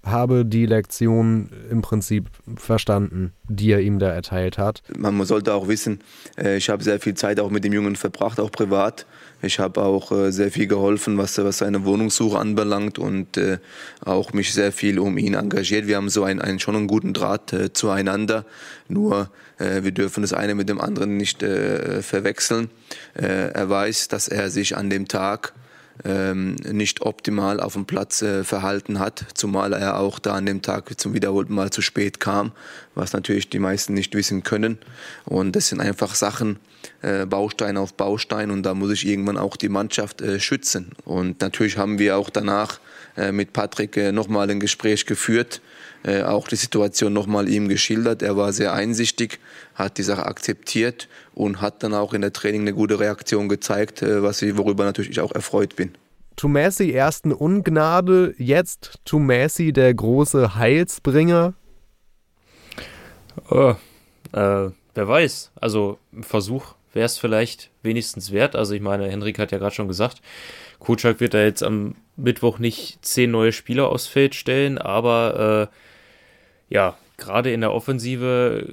habe 0.04 0.44
die 0.44 0.66
Lektion 0.66 1.50
im 1.70 1.82
Prinzip 1.82 2.26
verstanden, 2.56 3.32
die 3.48 3.72
er 3.72 3.80
ihm 3.80 3.98
da 3.98 4.08
erteilt 4.10 4.58
hat. 4.58 4.82
Man 4.96 5.24
sollte 5.24 5.54
auch 5.54 5.68
wissen, 5.68 6.00
äh, 6.36 6.56
ich 6.56 6.68
habe 6.68 6.84
sehr 6.84 7.00
viel 7.00 7.14
Zeit 7.14 7.40
auch 7.40 7.50
mit 7.50 7.64
dem 7.64 7.72
Jungen 7.72 7.96
verbracht, 7.96 8.38
auch 8.38 8.52
privat. 8.52 9.06
Ich 9.42 9.58
habe 9.58 9.82
auch 9.82 10.12
äh, 10.12 10.30
sehr 10.30 10.50
viel 10.50 10.66
geholfen, 10.66 11.18
was, 11.18 11.38
was 11.38 11.58
seine 11.58 11.84
Wohnungssuche 11.84 12.38
anbelangt 12.38 12.98
und 12.98 13.36
äh, 13.36 13.58
auch 14.04 14.32
mich 14.32 14.52
sehr 14.52 14.72
viel 14.72 14.98
um 14.98 15.16
ihn 15.18 15.34
engagiert. 15.34 15.86
Wir 15.86 15.96
haben 15.96 16.10
so 16.10 16.24
einen, 16.24 16.40
einen 16.40 16.58
schon 16.58 16.76
einen 16.76 16.86
guten 16.86 17.12
Draht 17.12 17.54
zueinander. 17.72 18.44
Nur 18.88 19.30
wir 19.58 19.92
dürfen 19.92 20.22
das 20.22 20.32
eine 20.32 20.54
mit 20.54 20.68
dem 20.68 20.80
anderen 20.80 21.16
nicht 21.16 21.38
verwechseln. 21.40 22.70
er 23.14 23.70
weiß, 23.70 24.08
dass 24.08 24.26
er 24.26 24.50
sich 24.50 24.76
an 24.76 24.90
dem 24.90 25.06
Tag 25.06 25.54
ähm, 26.04 26.56
nicht 26.56 27.02
optimal 27.02 27.60
auf 27.60 27.74
dem 27.74 27.86
Platz 27.86 28.22
äh, 28.22 28.42
verhalten 28.44 28.98
hat, 28.98 29.26
zumal 29.34 29.72
er 29.72 30.00
auch 30.00 30.18
da 30.18 30.34
an 30.34 30.46
dem 30.46 30.62
Tag 30.62 30.98
zum 30.98 31.14
wiederholten 31.14 31.54
Mal 31.54 31.70
zu 31.70 31.82
spät 31.82 32.18
kam, 32.18 32.52
was 32.94 33.12
natürlich 33.12 33.48
die 33.50 33.58
meisten 33.58 33.94
nicht 33.94 34.14
wissen 34.14 34.42
können. 34.42 34.78
Und 35.24 35.56
das 35.56 35.68
sind 35.68 35.80
einfach 35.80 36.14
Sachen, 36.14 36.58
äh, 37.02 37.26
Baustein 37.26 37.76
auf 37.76 37.94
Baustein 37.94 38.50
und 38.50 38.62
da 38.62 38.74
muss 38.74 38.90
ich 38.92 39.06
irgendwann 39.06 39.38
auch 39.38 39.56
die 39.56 39.68
Mannschaft 39.68 40.20
äh, 40.20 40.40
schützen. 40.40 40.92
Und 41.04 41.40
natürlich 41.40 41.76
haben 41.76 41.98
wir 41.98 42.16
auch 42.16 42.30
danach 42.30 42.80
äh, 43.16 43.32
mit 43.32 43.52
Patrick 43.52 43.96
äh, 43.96 44.12
nochmal 44.12 44.50
ein 44.50 44.60
Gespräch 44.60 45.06
geführt, 45.06 45.60
äh, 46.02 46.22
auch 46.22 46.48
die 46.48 46.56
Situation 46.56 47.12
nochmal 47.12 47.48
ihm 47.48 47.68
geschildert. 47.68 48.22
Er 48.22 48.36
war 48.36 48.52
sehr 48.52 48.72
einsichtig, 48.72 49.38
hat 49.74 49.98
die 49.98 50.02
Sache 50.02 50.26
akzeptiert 50.26 51.08
und 51.34 51.60
hat 51.60 51.82
dann 51.82 51.94
auch 51.94 52.12
in 52.12 52.20
der 52.20 52.32
Training 52.32 52.62
eine 52.62 52.74
gute 52.74 53.00
Reaktion 53.00 53.48
gezeigt, 53.48 54.02
äh, 54.02 54.22
was 54.22 54.42
ich, 54.42 54.56
worüber 54.56 54.84
natürlich 54.84 55.10
ich 55.10 55.20
auch 55.20 55.32
erfreut 55.32 55.76
bin. 55.76 55.92
Tumasi 56.36 56.90
ersten 56.90 57.32
Ungnade, 57.32 58.34
jetzt 58.38 58.98
Tumasi 59.04 59.72
der 59.72 59.94
große 59.94 60.56
Heilsbringer? 60.56 61.54
Oh, 63.50 63.74
äh, 64.32 64.70
wer 64.94 65.08
weiß. 65.08 65.52
Also 65.60 65.98
ein 66.12 66.22
Versuch 66.22 66.74
wäre 66.92 67.06
es 67.06 67.18
vielleicht 67.18 67.70
wenigstens 67.82 68.32
wert. 68.32 68.56
Also 68.56 68.74
ich 68.74 68.80
meine, 68.80 69.08
Henrik 69.08 69.38
hat 69.38 69.52
ja 69.52 69.58
gerade 69.58 69.74
schon 69.74 69.88
gesagt, 69.88 70.22
Kutschak 70.78 71.20
wird 71.20 71.34
da 71.34 71.42
jetzt 71.42 71.62
am 71.62 71.96
Mittwoch 72.16 72.58
nicht 72.58 73.04
zehn 73.04 73.30
neue 73.30 73.52
Spieler 73.52 73.88
aufs 73.88 74.06
Feld 74.06 74.34
stellen, 74.34 74.78
aber 74.78 75.70
äh, 75.70 76.74
ja, 76.74 76.96
gerade 77.16 77.52
in 77.52 77.60
der 77.60 77.72
Offensive 77.72 78.66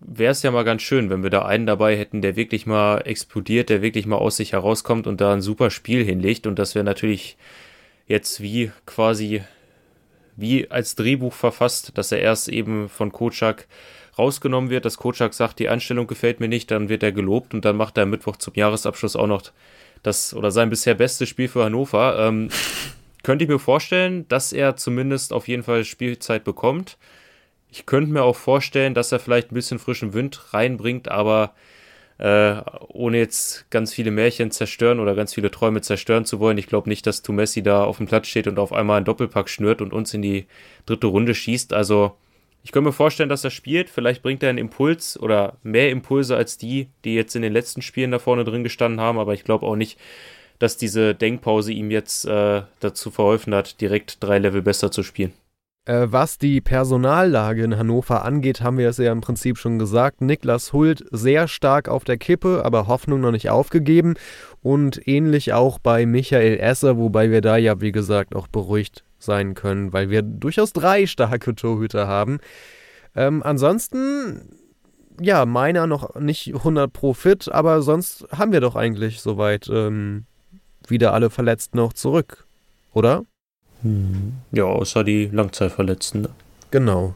wäre 0.00 0.32
es 0.32 0.42
ja 0.42 0.50
mal 0.50 0.64
ganz 0.64 0.82
schön, 0.82 1.10
wenn 1.10 1.22
wir 1.22 1.30
da 1.30 1.44
einen 1.44 1.66
dabei 1.66 1.96
hätten, 1.96 2.22
der 2.22 2.36
wirklich 2.36 2.66
mal 2.66 2.98
explodiert, 2.98 3.68
der 3.68 3.82
wirklich 3.82 4.06
mal 4.06 4.16
aus 4.16 4.36
sich 4.36 4.52
herauskommt 4.52 5.06
und 5.06 5.20
da 5.20 5.32
ein 5.32 5.42
super 5.42 5.70
Spiel 5.70 6.04
hinlegt. 6.04 6.46
Und 6.46 6.58
das 6.58 6.74
wäre 6.74 6.84
natürlich 6.84 7.36
jetzt 8.06 8.40
wie 8.40 8.70
quasi 8.86 9.42
wie 10.36 10.70
als 10.70 10.94
Drehbuch 10.96 11.32
verfasst, 11.32 11.96
dass 11.96 12.12
er 12.12 12.20
erst 12.20 12.48
eben 12.48 12.88
von 12.90 13.10
Kocak 13.10 13.66
rausgenommen 14.18 14.70
wird, 14.70 14.84
dass 14.84 14.96
Kocak 14.96 15.34
sagt, 15.34 15.58
die 15.58 15.68
Einstellung 15.68 16.06
gefällt 16.06 16.40
mir 16.40 16.48
nicht, 16.48 16.70
dann 16.70 16.88
wird 16.88 17.02
er 17.02 17.12
gelobt 17.12 17.54
und 17.54 17.64
dann 17.64 17.76
macht 17.76 17.96
er 17.96 18.04
am 18.04 18.10
Mittwoch 18.10 18.36
zum 18.36 18.54
Jahresabschluss 18.54 19.16
auch 19.16 19.26
noch 19.26 19.42
das 20.02 20.34
oder 20.34 20.50
sein 20.50 20.70
bisher 20.70 20.94
bestes 20.94 21.28
Spiel 21.28 21.48
für 21.48 21.64
Hannover. 21.64 22.18
Ähm, 22.18 22.48
könnte 23.22 23.44
ich 23.44 23.50
mir 23.50 23.58
vorstellen, 23.58 24.26
dass 24.28 24.52
er 24.52 24.76
zumindest 24.76 25.32
auf 25.32 25.48
jeden 25.48 25.64
Fall 25.64 25.84
Spielzeit 25.84 26.44
bekommt. 26.44 26.96
Ich 27.70 27.84
könnte 27.84 28.12
mir 28.12 28.22
auch 28.22 28.36
vorstellen, 28.36 28.94
dass 28.94 29.12
er 29.12 29.18
vielleicht 29.18 29.50
ein 29.50 29.54
bisschen 29.54 29.78
frischen 29.78 30.14
Wind 30.14 30.54
reinbringt, 30.54 31.08
aber 31.08 31.52
äh, 32.18 32.54
ohne 32.88 33.18
jetzt 33.18 33.70
ganz 33.70 33.92
viele 33.92 34.10
Märchen 34.10 34.50
zerstören 34.50 35.00
oder 35.00 35.14
ganz 35.14 35.34
viele 35.34 35.50
Träume 35.50 35.82
zerstören 35.82 36.24
zu 36.24 36.40
wollen. 36.40 36.56
Ich 36.56 36.68
glaube 36.68 36.88
nicht, 36.88 37.06
dass 37.06 37.22
Tumessi 37.22 37.62
da 37.62 37.84
auf 37.84 37.98
dem 37.98 38.06
Platz 38.06 38.28
steht 38.28 38.46
und 38.46 38.58
auf 38.58 38.72
einmal 38.72 38.96
einen 38.96 39.04
Doppelpack 39.04 39.50
schnürt 39.50 39.82
und 39.82 39.92
uns 39.92 40.14
in 40.14 40.22
die 40.22 40.46
dritte 40.86 41.08
Runde 41.08 41.34
schießt. 41.34 41.72
Also 41.74 42.16
ich 42.66 42.72
könnte 42.72 42.88
mir 42.88 42.92
vorstellen, 42.92 43.28
dass 43.28 43.44
er 43.44 43.50
spielt. 43.50 43.88
Vielleicht 43.88 44.24
bringt 44.24 44.42
er 44.42 44.50
einen 44.50 44.58
Impuls 44.58 45.16
oder 45.16 45.56
mehr 45.62 45.88
Impulse 45.92 46.36
als 46.36 46.58
die, 46.58 46.88
die 47.04 47.14
jetzt 47.14 47.36
in 47.36 47.42
den 47.42 47.52
letzten 47.52 47.80
Spielen 47.80 48.10
da 48.10 48.18
vorne 48.18 48.42
drin 48.42 48.64
gestanden 48.64 49.00
haben. 49.00 49.20
Aber 49.20 49.34
ich 49.34 49.44
glaube 49.44 49.64
auch 49.64 49.76
nicht, 49.76 50.00
dass 50.58 50.76
diese 50.76 51.14
Denkpause 51.14 51.72
ihm 51.72 51.92
jetzt 51.92 52.24
äh, 52.24 52.62
dazu 52.80 53.12
verholfen 53.12 53.54
hat, 53.54 53.80
direkt 53.80 54.20
drei 54.20 54.40
Level 54.40 54.62
besser 54.62 54.90
zu 54.90 55.04
spielen. 55.04 55.32
Äh, 55.84 56.08
was 56.10 56.38
die 56.38 56.60
Personallage 56.60 57.62
in 57.62 57.78
Hannover 57.78 58.24
angeht, 58.24 58.62
haben 58.62 58.78
wir 58.78 58.88
es 58.88 58.96
ja 58.96 59.12
im 59.12 59.20
Prinzip 59.20 59.58
schon 59.58 59.78
gesagt. 59.78 60.20
Niklas 60.20 60.72
Hult 60.72 61.04
sehr 61.12 61.46
stark 61.46 61.88
auf 61.88 62.02
der 62.02 62.16
Kippe, 62.16 62.62
aber 62.64 62.88
Hoffnung 62.88 63.20
noch 63.20 63.30
nicht 63.30 63.48
aufgegeben. 63.48 64.14
Und 64.60 65.06
ähnlich 65.06 65.52
auch 65.52 65.78
bei 65.78 66.04
Michael 66.04 66.58
Esser, 66.58 66.98
wobei 66.98 67.30
wir 67.30 67.42
da 67.42 67.58
ja, 67.58 67.80
wie 67.80 67.92
gesagt, 67.92 68.34
auch 68.34 68.48
beruhigt 68.48 69.05
sein 69.18 69.54
können, 69.54 69.92
weil 69.92 70.10
wir 70.10 70.22
durchaus 70.22 70.72
drei 70.72 71.06
starke 71.06 71.54
Torhüter 71.54 72.06
haben. 72.06 72.38
Ähm, 73.14 73.42
ansonsten, 73.42 74.58
ja, 75.20 75.46
meiner 75.46 75.86
noch 75.86 76.14
nicht 76.16 76.54
100 76.54 76.92
pro 76.92 77.14
fit, 77.14 77.50
aber 77.50 77.82
sonst 77.82 78.26
haben 78.30 78.52
wir 78.52 78.60
doch 78.60 78.76
eigentlich 78.76 79.20
soweit 79.20 79.68
ähm, 79.68 80.24
wieder 80.86 81.12
alle 81.12 81.30
Verletzten 81.30 81.78
noch 81.78 81.92
zurück, 81.92 82.46
oder? 82.92 83.24
Ja, 84.52 84.64
außer 84.64 85.04
die 85.04 85.26
Langzeitverletzten. 85.26 86.22
Ne? 86.22 86.30
Genau. 86.70 87.14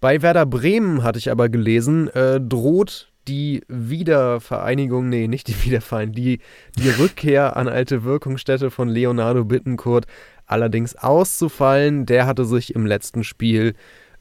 Bei 0.00 0.22
Werder 0.22 0.46
Bremen 0.46 1.02
hatte 1.02 1.18
ich 1.18 1.30
aber 1.30 1.48
gelesen, 1.48 2.08
äh, 2.08 2.40
droht 2.40 3.10
die 3.28 3.62
Wiedervereinigung, 3.68 5.08
nee, 5.08 5.28
nicht 5.28 5.48
die 5.48 5.64
Wiedervereinigung, 5.64 6.14
die, 6.14 6.40
die 6.78 6.88
Rückkehr 6.88 7.56
an 7.56 7.68
alte 7.68 8.04
Wirkungsstätte 8.04 8.70
von 8.70 8.88
Leonardo 8.88 9.44
Bittencourt 9.44 10.06
allerdings 10.50 10.96
auszufallen. 10.96 12.06
Der 12.06 12.26
hatte 12.26 12.44
sich 12.44 12.74
im 12.74 12.86
letzten 12.86 13.24
Spiel 13.24 13.74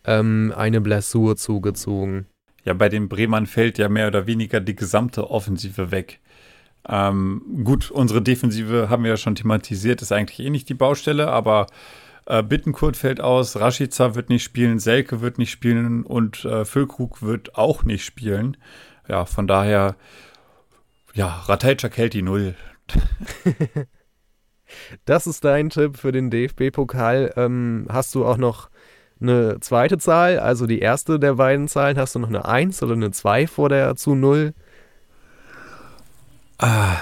ähm, 0.05 0.53
eine 0.55 0.81
Blessur 0.81 1.35
zugezogen. 1.35 2.25
Ja, 2.63 2.73
bei 2.73 2.89
den 2.89 3.09
Bremern 3.09 3.47
fällt 3.47 3.77
ja 3.77 3.89
mehr 3.89 4.07
oder 4.07 4.27
weniger 4.27 4.59
die 4.59 4.75
gesamte 4.75 5.29
Offensive 5.29 5.91
weg. 5.91 6.19
Ähm, 6.87 7.41
gut, 7.63 7.91
unsere 7.91 8.21
Defensive 8.21 8.89
haben 8.89 9.03
wir 9.03 9.11
ja 9.11 9.17
schon 9.17 9.35
thematisiert, 9.35 10.01
ist 10.01 10.11
eigentlich 10.11 10.45
eh 10.45 10.49
nicht 10.49 10.69
die 10.69 10.73
Baustelle, 10.73 11.27
aber 11.27 11.67
äh, 12.25 12.41
Bittenkurt 12.43 12.95
fällt 12.95 13.21
aus, 13.21 13.59
Rashica 13.59 14.15
wird 14.15 14.29
nicht 14.29 14.43
spielen, 14.43 14.79
Selke 14.79 15.21
wird 15.21 15.37
nicht 15.37 15.51
spielen 15.51 16.03
und 16.03 16.45
äh, 16.45 16.63
Füllkrug 16.65 17.21
wird 17.21 17.55
auch 17.55 17.83
nicht 17.83 18.05
spielen. 18.05 18.57
Ja, 19.07 19.25
von 19.25 19.47
daher, 19.47 19.95
ja, 21.13 21.27
Ratajczak 21.27 21.97
hält 21.97 22.13
die 22.13 22.21
Null. 22.21 22.55
das 25.05 25.27
ist 25.27 25.43
dein 25.43 25.69
Tipp 25.69 25.97
für 25.97 26.11
den 26.11 26.29
DFB-Pokal. 26.29 27.33
Ähm, 27.35 27.87
hast 27.89 28.15
du 28.15 28.25
auch 28.25 28.37
noch 28.37 28.69
eine 29.21 29.59
zweite 29.59 29.97
Zahl, 29.97 30.39
also 30.39 30.65
die 30.65 30.79
erste 30.79 31.19
der 31.19 31.35
beiden 31.35 31.67
Zahlen? 31.67 31.97
Hast 31.97 32.15
du 32.15 32.19
noch 32.19 32.29
eine 32.29 32.45
1 32.45 32.81
oder 32.83 32.93
eine 32.93 33.11
2 33.11 33.47
vor 33.47 33.69
der 33.69 33.95
zu 33.95 34.15
0? 34.15 34.53
Ah, 36.57 36.97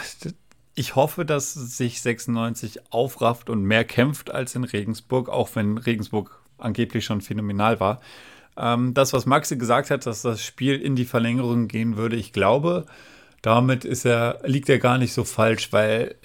ich 0.76 0.96
hoffe, 0.96 1.26
dass 1.26 1.54
sich 1.54 2.02
96 2.02 2.92
aufrafft 2.92 3.50
und 3.50 3.64
mehr 3.64 3.84
kämpft 3.84 4.32
als 4.32 4.56
in 4.56 4.64
Regensburg, 4.64 5.30
auch 5.30 5.50
wenn 5.56 5.78
Regensburg 5.78 6.40
angeblich 6.60 7.06
schon 7.06 7.22
phänomenal 7.22 7.80
war. 7.80 8.00
Ähm, 8.56 8.94
das, 8.94 9.14
was 9.14 9.26
Maxi 9.26 9.58
gesagt 9.58 9.90
hat, 9.90 10.06
dass 10.06 10.22
das 10.22 10.44
Spiel 10.44 10.80
in 10.80 10.96
die 10.96 11.06
Verlängerung 11.06 11.68
gehen 11.68 11.98
würde, 11.98 12.16
ich 12.16 12.34
glaube, 12.34 12.86
damit 13.42 13.86
ist 13.86 14.06
er, 14.06 14.40
liegt 14.44 14.70
er 14.70 14.80
gar 14.80 14.98
nicht 14.98 15.14
so 15.14 15.24
falsch, 15.24 15.72
weil, 15.72 16.16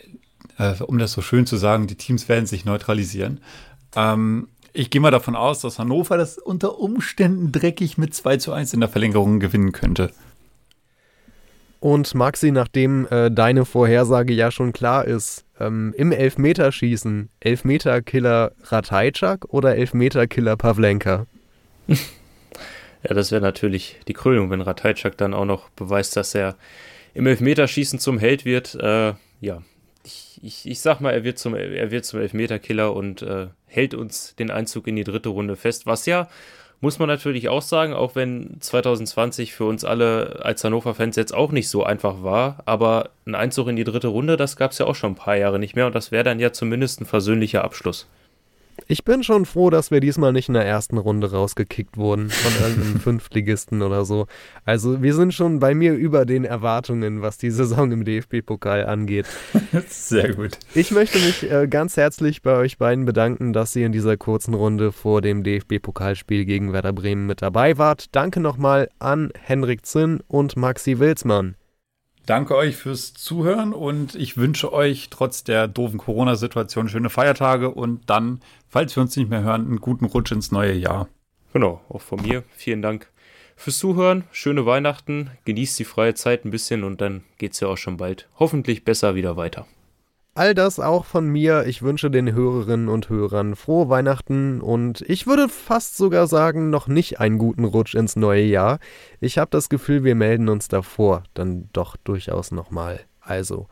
äh, 0.59 0.75
um 0.83 0.99
das 0.99 1.12
so 1.12 1.23
schön 1.23 1.47
zu 1.47 1.57
sagen, 1.57 1.87
die 1.87 1.97
Teams 1.97 2.29
werden 2.29 2.47
sich 2.47 2.65
neutralisieren. 2.65 3.41
Ähm, 3.97 4.49
ich 4.73 4.91
gehe 4.91 5.01
mal 5.01 5.11
davon 5.11 5.37
aus, 5.37 5.61
dass 5.61 5.79
Hannover 5.79 6.17
das 6.17 6.38
unter 6.38 6.79
Umständen 6.79 7.53
dreckig 7.53 7.99
mit 7.99 8.15
2 8.15 8.38
zu 8.38 8.53
1 8.53 8.73
in 8.73 8.81
der 8.81 8.88
Verlängerung 8.88 9.38
gewinnen 9.38 9.73
könnte. 9.73 10.11
Und 11.83 12.15
Maxi, 12.15 12.53
nachdem 12.53 13.07
äh, 13.11 13.31
deine 13.31 13.65
Vorhersage 13.65 14.33
ja 14.33 14.51
schon 14.51 14.73
klar 14.73 15.05
ist, 15.05 15.45
ähm, 15.59 15.93
im 15.97 16.12
Elfmeterschießen 16.12 17.29
Elfmeterkiller 17.41 18.53
Ratajczak 18.62 19.47
oder 19.49 19.77
Elfmeterkiller 19.77 20.57
Pavlenka? 20.57 21.27
ja, 21.88 21.99
das 23.03 23.33
wäre 23.33 23.43
natürlich 23.43 23.97
die 24.07 24.12
Krönung, 24.12 24.49
wenn 24.51 24.61
Ratajczak 24.61 25.17
dann 25.17 25.35
auch 25.35 25.45
noch 25.45 25.71
beweist, 25.71 26.17
dass 26.17 26.37
er 26.37 26.55
im 27.15 27.27
Elfmeterschießen 27.27 27.99
zum 27.99 28.17
Held 28.19 28.45
wird. 28.45 28.77
Äh, 28.77 29.15
ja, 29.41 29.62
ich, 30.05 30.41
ich, 30.43 30.67
ich 30.69 30.81
sag 30.81 31.01
mal, 31.01 31.12
er 31.12 31.25
wird 31.25 31.38
zum, 31.38 31.55
er 31.55 31.91
wird 31.91 32.05
zum 32.05 32.21
Elfmeterkiller 32.21 32.95
und 32.95 33.23
äh, 33.23 33.49
hält 33.67 33.95
uns 33.95 34.35
den 34.37 34.51
Einzug 34.51 34.87
in 34.87 34.97
die 34.97 35.05
dritte 35.05 35.29
Runde 35.29 35.57
fest, 35.57 35.87
was 35.87 36.07
ja 36.07 36.29
muss 36.83 36.99
man 36.99 37.07
natürlich 37.09 37.49
auch 37.49 37.62
sagen, 37.62 37.95
auch 37.95 38.17
wenn 38.17 38.57
2020 38.59 39.55
für 39.55 39.65
uns 39.65 39.85
alle 39.85 40.41
als 40.43 40.65
Hannover-Fans 40.65 41.15
jetzt 41.15 41.33
auch 41.33 41.53
nicht 41.53 41.69
so 41.69 41.85
einfach 41.85 42.25
war, 42.25 42.59
aber 42.67 43.11
ein 43.25 43.37
Einzug 43.37 43.69
in 43.69 43.77
die 43.77 43.85
dritte 43.85 44.09
Runde, 44.09 44.37
das 44.37 44.57
gab 44.57 44.73
es 44.73 44.79
ja 44.79 44.87
auch 44.87 44.97
schon 44.97 45.12
ein 45.12 45.17
paar 45.17 45.37
Jahre 45.37 45.61
nicht 45.61 45.77
mehr 45.77 45.87
und 45.87 45.95
das 45.95 46.11
wäre 46.11 46.25
dann 46.25 46.41
ja 46.41 46.53
zumindest 46.53 47.01
ein 47.01 47.07
versöhnlicher 47.07 47.62
Abschluss. 47.62 48.09
Ich 48.87 49.05
bin 49.05 49.23
schon 49.23 49.47
froh, 49.47 49.71
dass 49.71 49.91
wir 49.91 50.01
diesmal 50.01 50.33
nicht 50.33 50.49
in 50.49 50.55
der 50.55 50.67
ersten 50.67 50.99
Runde 50.99 51.31
rausgekickt 51.31 51.97
wurden 51.97 52.31
von 52.31 52.53
irgendeinem 52.63 53.01
Fünftligisten 53.01 53.83
oder 53.83 54.05
so. 54.05 54.27
Also 54.65 55.03
wir 55.03 55.15
sind 55.15 55.35
schon 55.35 55.59
bei 55.59 55.75
mir 55.75 55.95
über 55.95 56.27
den 56.27 56.45
Erwartungen, 56.45 57.23
was 57.23 57.39
die 57.39 57.51
Saison 57.51 57.93
im 57.93 58.05
DFB-Pokal 58.05 58.87
angeht. 58.87 59.27
Sehr 59.89 60.35
gut. 60.35 60.59
Ich 60.75 60.91
möchte 60.91 61.19
mich 61.19 61.51
äh, 61.51 61.67
ganz 61.69 61.97
herzlich 61.97 62.43
bei 62.43 62.57
euch 62.57 62.79
beiden 62.79 63.05
bedanken, 63.05 63.53
dass 63.53 63.75
ihr 63.77 63.87
in 63.87 63.93
dieser 63.93 64.17
kurzen 64.17 64.55
Runde 64.55 64.93
vor 64.93 65.23
dem 65.23 65.43
DFB-Pokalspiel 65.43 66.45
gegen 66.45 66.73
Werder 66.73 66.93
Bremen 66.93 67.27
mit 67.27 67.43
dabei 67.43 67.79
wart. 67.79 68.15
Danke 68.15 68.41
nochmal 68.41 68.89
an 68.99 69.31
Henrik 69.41 69.87
Zinn 69.87 70.21
und 70.29 70.57
Maxi 70.57 70.99
Wilsmann. 70.99 71.57
Danke 72.27 72.55
euch 72.57 72.77
fürs 72.77 73.15
Zuhören 73.15 73.73
und 73.73 74.15
ich 74.15 74.37
wünsche 74.37 74.73
euch 74.73 75.09
trotz 75.11 75.43
der 75.43 75.67
doofen 75.67 75.99
Corona-Situation 75.99 76.89
schöne 76.89 77.11
Feiertage 77.11 77.71
und 77.71 78.09
dann, 78.09 78.41
falls 78.69 78.95
wir 78.97 79.03
uns 79.03 79.17
nicht 79.17 79.29
mehr 79.29 79.43
hören, 79.43 79.67
einen 79.67 79.81
guten 79.81 80.05
Rutsch 80.05 80.31
ins 80.31 80.53
neue 80.53 80.75
Jahr. 80.75 81.09
Genau, 81.53 81.81
auch 81.89 82.01
von 82.01 82.23
mir. 82.23 82.45
Vielen 82.55 82.81
Dank 82.81 83.09
fürs 83.57 83.79
Zuhören. 83.79 84.25
Schöne 84.31 84.67
Weihnachten. 84.67 85.31
Genießt 85.45 85.79
die 85.81 85.85
freie 85.85 86.15
Zeit 86.15 86.45
ein 86.45 86.51
bisschen 86.51 86.85
und 86.85 87.01
dann 87.01 87.25
geht 87.39 87.53
es 87.53 87.61
ja 87.61 87.69
auch 87.69 87.77
schon 87.77 87.97
bald 87.97 88.29
hoffentlich 88.39 88.85
besser 88.85 89.15
wieder 89.17 89.37
weiter. 89.37 89.67
All 90.35 90.55
das 90.55 90.81
auch 90.81 91.05
von 91.05 91.29
mir. 91.29 91.66
Ich 91.66 91.83
wünsche 91.83 92.11
den 92.11 92.33
Hörerinnen 92.33 92.88
und 92.88 93.11
Hörern 93.11 93.55
frohe 93.55 93.90
Weihnachten 93.90 94.62
und 94.62 95.03
ich 95.03 95.27
würde 95.27 95.51
fast 95.51 95.99
sogar 95.99 96.27
sagen, 96.27 96.71
noch 96.71 96.88
nicht 96.88 97.21
einen 97.21 97.37
guten 97.37 97.66
Rutsch 97.66 97.95
ins 97.95 98.16
neue 98.16 98.45
Jahr. 98.45 98.79
Ich 99.21 99.37
habe 99.37 99.51
das 99.51 99.68
Gefühl, 99.68 100.05
wir 100.05 100.14
melden 100.14 100.49
uns 100.49 100.68
davor 100.68 101.25
dann 101.35 101.68
doch 101.75 101.99
durchaus 101.99 102.51
nochmal. 102.51 103.01
Also, 103.21 103.66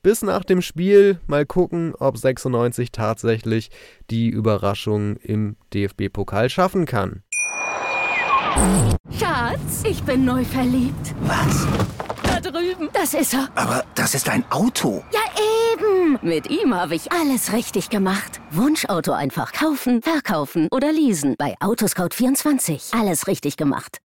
bis 0.00 0.22
nach 0.22 0.44
dem 0.44 0.62
Spiel 0.62 1.18
mal 1.26 1.44
gucken, 1.44 1.92
ob 1.98 2.16
96 2.16 2.92
tatsächlich 2.92 3.70
die 4.08 4.28
Überraschung 4.28 5.16
im 5.16 5.56
DFB-Pokal 5.74 6.50
schaffen 6.50 6.86
kann. 6.86 7.24
Schatz, 9.10 9.82
ich 9.84 10.04
bin 10.04 10.24
neu 10.24 10.44
verliebt. 10.44 11.16
Was? 11.22 11.66
Da 12.22 12.40
drüben. 12.40 12.88
Das 12.92 13.12
ist 13.12 13.34
er. 13.34 13.48
Aber 13.56 13.84
das 13.96 14.14
ist 14.14 14.28
ein 14.28 14.44
Auto. 14.50 15.02
Ja, 15.12 15.20
eben. 16.06 16.18
Mit 16.22 16.50
ihm 16.50 16.74
habe 16.74 16.94
ich 16.94 17.12
alles 17.12 17.52
richtig 17.52 17.90
gemacht. 17.90 18.40
Wunschauto 18.50 19.12
einfach 19.12 19.52
kaufen, 19.52 20.02
verkaufen 20.02 20.68
oder 20.70 20.92
leasen. 20.92 21.34
Bei 21.38 21.54
Autoscout24. 21.60 22.98
Alles 22.98 23.26
richtig 23.26 23.56
gemacht. 23.56 23.98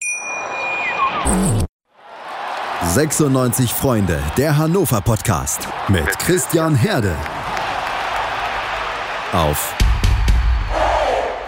96 2.82 3.72
Freunde, 3.72 4.22
der 4.36 4.56
Hannover 4.56 5.00
Podcast. 5.00 5.68
Mit 5.88 6.18
Christian 6.18 6.74
Herde. 6.74 7.14
Auf 9.32 9.74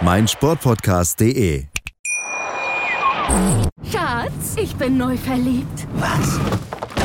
meinsportpodcast.de. 0.01 1.65
Schatz, 3.89 4.55
ich 4.57 4.75
bin 4.75 4.97
neu 4.97 5.15
verliebt. 5.15 5.87
Was? 5.93 6.39